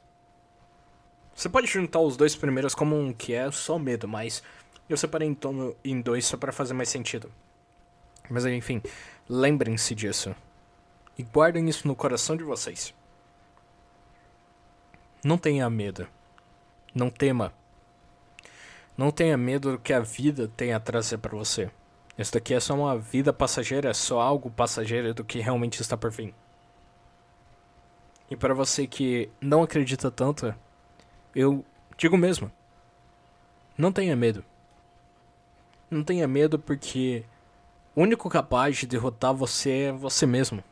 Você 1.36 1.48
pode 1.48 1.68
juntar 1.68 2.00
os 2.00 2.16
dois 2.16 2.34
primeiros 2.34 2.74
como 2.74 2.98
um 2.98 3.12
que 3.12 3.32
é 3.32 3.48
só 3.52 3.78
medo, 3.78 4.08
mas 4.08 4.42
eu 4.88 4.96
separei 4.96 5.36
em, 5.84 6.00
dois 6.02 6.26
só 6.26 6.36
para 6.36 6.50
fazer 6.50 6.74
mais 6.74 6.88
sentido. 6.88 7.30
Mas 8.28 8.44
enfim, 8.44 8.82
lembrem-se 9.28 9.94
disso. 9.94 10.34
E 11.16 11.22
guardem 11.22 11.68
isso 11.68 11.86
no 11.86 11.94
coração 11.94 12.36
de 12.36 12.42
vocês. 12.42 12.92
Não 15.22 15.38
tenha 15.38 15.70
medo. 15.70 16.08
Não 16.92 17.08
tema. 17.08 17.54
Não 18.96 19.10
tenha 19.10 19.36
medo 19.36 19.72
do 19.72 19.78
que 19.78 19.92
a 19.92 20.00
vida 20.00 20.48
tem 20.56 20.72
a 20.72 20.80
trazer 20.80 21.18
para 21.18 21.36
você. 21.36 21.70
Isso 22.16 22.32
daqui 22.32 22.54
é 22.54 22.60
só 22.60 22.74
uma 22.74 22.96
vida 22.96 23.32
passageira, 23.32 23.90
é 23.90 23.94
só 23.94 24.20
algo 24.20 24.50
passageiro 24.50 25.12
do 25.12 25.24
que 25.24 25.40
realmente 25.40 25.80
está 25.80 25.96
por 25.96 26.12
vir. 26.12 26.32
E 28.30 28.36
para 28.36 28.54
você 28.54 28.86
que 28.86 29.28
não 29.40 29.62
acredita 29.62 30.10
tanto, 30.10 30.54
eu 31.34 31.64
digo 31.96 32.16
mesmo: 32.16 32.50
não 33.76 33.90
tenha 33.90 34.14
medo. 34.14 34.44
Não 35.90 36.04
tenha 36.04 36.26
medo 36.28 36.58
porque 36.58 37.24
o 37.94 38.02
único 38.02 38.30
capaz 38.30 38.76
de 38.76 38.86
derrotar 38.86 39.34
você 39.34 39.70
é 39.70 39.92
você 39.92 40.24
mesmo. 40.26 40.62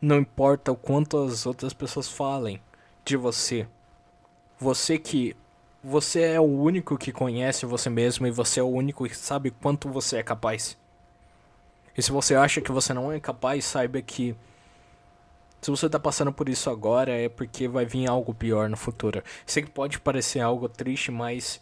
Não 0.00 0.18
importa 0.18 0.72
o 0.72 0.76
quanto 0.76 1.16
as 1.16 1.46
outras 1.46 1.72
pessoas 1.72 2.08
falem 2.08 2.60
de 3.04 3.16
você. 3.16 3.68
Você 4.58 4.98
que 4.98 5.36
você 5.82 6.22
é 6.22 6.40
o 6.40 6.44
único 6.44 6.96
que 6.96 7.10
conhece 7.10 7.66
você 7.66 7.90
mesmo 7.90 8.26
e 8.26 8.30
você 8.30 8.60
é 8.60 8.62
o 8.62 8.68
único 8.68 9.06
que 9.06 9.16
sabe 9.16 9.50
quanto 9.50 9.88
você 9.88 10.18
é 10.18 10.22
capaz. 10.22 10.78
E 11.96 12.02
se 12.02 12.12
você 12.12 12.34
acha 12.34 12.60
que 12.60 12.72
você 12.72 12.94
não 12.94 13.12
é 13.12 13.18
capaz, 13.18 13.64
saiba 13.64 14.00
que 14.00 14.36
se 15.60 15.70
você 15.70 15.88
tá 15.88 15.98
passando 15.98 16.32
por 16.32 16.48
isso 16.48 16.70
agora 16.70 17.12
é 17.12 17.28
porque 17.28 17.68
vai 17.68 17.84
vir 17.84 18.08
algo 18.08 18.34
pior 18.34 18.68
no 18.68 18.76
futuro. 18.76 19.22
Sei 19.44 19.62
que 19.62 19.70
pode 19.70 20.00
parecer 20.00 20.40
algo 20.40 20.68
triste, 20.68 21.10
mas 21.10 21.60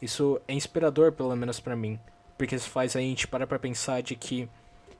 isso 0.00 0.40
é 0.48 0.52
inspirador, 0.52 1.12
pelo 1.12 1.34
menos 1.36 1.60
para 1.60 1.76
mim. 1.76 1.98
Porque 2.36 2.54
isso 2.54 2.68
faz 2.68 2.96
a 2.96 3.00
gente 3.00 3.28
parar 3.28 3.46
pra 3.46 3.58
pensar 3.58 4.02
de 4.02 4.16
que, 4.16 4.48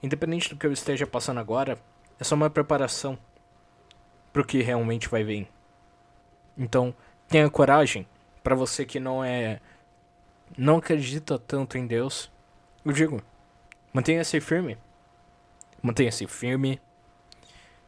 independente 0.03 0.49
do 0.49 0.57
que 0.57 0.67
eu 0.67 0.73
esteja 0.73 1.07
passando 1.07 1.41
agora, 1.41 1.79
é 2.19 2.25
só 2.25 2.35
uma 2.35 2.49
preparação 2.49 3.19
pro 4.33 4.45
que 4.45 4.63
realmente 4.63 5.09
vai 5.09 5.25
vir. 5.25 5.49
Então, 6.57 6.95
tenha 7.29 7.51
coragem. 7.51 8.07
Para 8.45 8.55
você 8.55 8.85
que 8.85 9.01
não 9.01 9.25
é. 9.25 9.59
não 10.57 10.77
acredita 10.77 11.39
tanto 11.39 11.79
em 11.79 11.87
Deus, 11.87 12.31
eu 12.85 12.93
digo: 12.93 13.21
mantenha-se 13.93 14.39
firme. 14.41 14.79
Mantenha-se 15.83 16.27
firme 16.27 16.81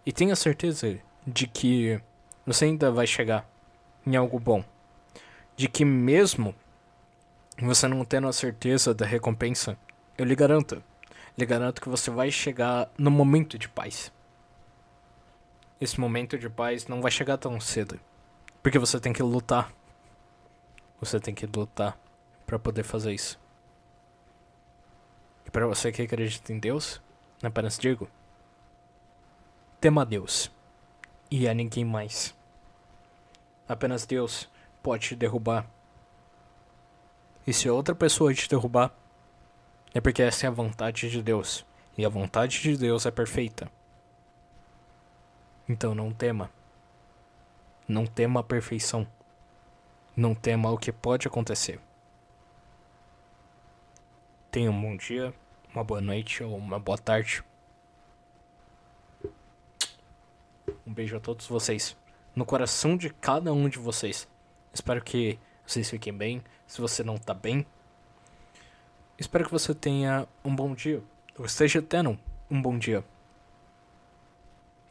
e 0.05 0.13
tenha 0.13 0.37
certeza 0.37 0.99
de 1.27 1.47
que 1.47 2.01
você 2.45 2.67
ainda 2.67 2.91
vai 2.91 3.07
chegar 3.07 3.49
em 4.07 4.17
algo 4.17 4.39
bom. 4.39 4.65
De 5.57 5.67
que 5.69 5.85
mesmo 5.85 6.55
você 7.59 7.89
não 7.89 8.05
tendo 8.05 8.29
a 8.29 8.33
certeza 8.33 8.93
da 8.93 9.07
recompensa, 9.07 9.79
eu 10.19 10.27
lhe 10.27 10.37
garanto, 10.37 10.83
lhe 11.39 11.47
garanto 11.47 11.81
que 11.81 11.89
você 11.89 12.11
vai 12.11 12.31
chegar 12.31 12.91
no 12.99 13.11
momento 13.11 13.59
de 13.59 13.69
paz. 13.69 14.13
Esse 15.81 15.99
momento 15.99 16.39
de 16.39 16.51
paz 16.51 16.87
não 16.87 17.01
vai 17.01 17.11
chegar 17.11 17.39
tão 17.39 17.59
cedo, 17.59 17.99
porque 18.63 18.79
você 18.79 19.01
tem 19.01 19.13
que 19.13 19.23
lutar. 19.23 19.73
Você 21.01 21.21
tem 21.21 21.35
que 21.35 21.47
lutar 21.47 21.99
para 22.47 22.59
poder 22.59 22.83
fazer 22.83 23.13
isso. 23.13 23.39
E 25.45 25.51
para 25.51 25.67
você 25.67 25.93
que 25.93 26.03
acredita 26.03 26.53
em 26.53 26.59
Deus, 26.59 27.01
apenas 27.43 27.79
digo, 27.79 28.09
tema 29.81 30.03
a 30.03 30.05
Deus 30.05 30.51
e 31.31 31.49
a 31.49 31.55
ninguém 31.55 31.85
mais. 31.85 32.35
Apenas 33.69 34.07
Deus 34.07 34.49
pode 34.83 35.09
te 35.09 35.17
derrubar. 35.17 35.67
E 37.47 37.53
se 37.53 37.69
outra 37.69 37.95
pessoa 37.95 38.35
te 38.35 38.49
derrubar, 38.49 38.93
é 39.95 40.01
porque 40.01 40.23
essa 40.23 40.47
é 40.47 40.49
a 40.49 40.53
vontade 40.53 41.11
de 41.11 41.23
Deus. 41.23 41.65
E 41.97 42.05
a 42.05 42.09
vontade 42.09 42.61
de 42.61 42.77
Deus 42.77 43.07
é 43.07 43.11
perfeita. 43.11 43.71
Então 45.69 45.95
não 45.95 46.13
tema. 46.13 46.51
Não 47.89 48.07
tema 48.07 48.41
a 48.41 48.45
perfeição. 48.45 49.07
Não 50.17 50.35
tema 50.35 50.71
o 50.71 50.79
que 50.79 50.91
pode 50.91 51.29
acontecer. 51.29 51.79
Tenha 54.51 54.71
um 54.71 54.81
bom 54.81 54.97
dia, 54.97 55.35
uma 55.75 55.85
boa 55.85 56.01
noite 56.01 56.43
ou 56.43 56.57
uma 56.57 56.79
boa 56.79 56.97
tarde. 56.97 57.45
Um 60.87 60.95
beijo 60.95 61.19
a 61.19 61.21
todos 61.21 61.47
vocês. 61.47 61.95
No 62.35 62.47
coração 62.47 62.97
de 62.97 63.11
cada 63.11 63.53
um 63.53 63.69
de 63.69 63.79
vocês. 63.79 64.27
Espero 64.73 65.05
que 65.05 65.39
vocês 65.67 65.91
fiquem 65.91 66.15
bem. 66.15 66.43
Se 66.67 66.81
você 66.81 67.05
não 67.05 67.19
tá 67.19 67.35
bem, 67.35 67.67
espero 69.19 69.45
que 69.45 69.53
você 69.53 69.75
tenha 69.75 70.27
um 70.43 70.57
bom 70.57 70.75
dia. 70.75 71.03
Ou 71.39 71.45
esteja 71.45 71.83
tendo 71.83 72.19
um 72.51 72.63
bom 72.63 72.79
dia. 72.79 73.05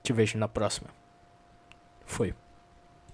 Te 0.03 0.13
vejo 0.13 0.37
na 0.37 0.47
próxima. 0.47 0.89
Foi. 2.05 2.35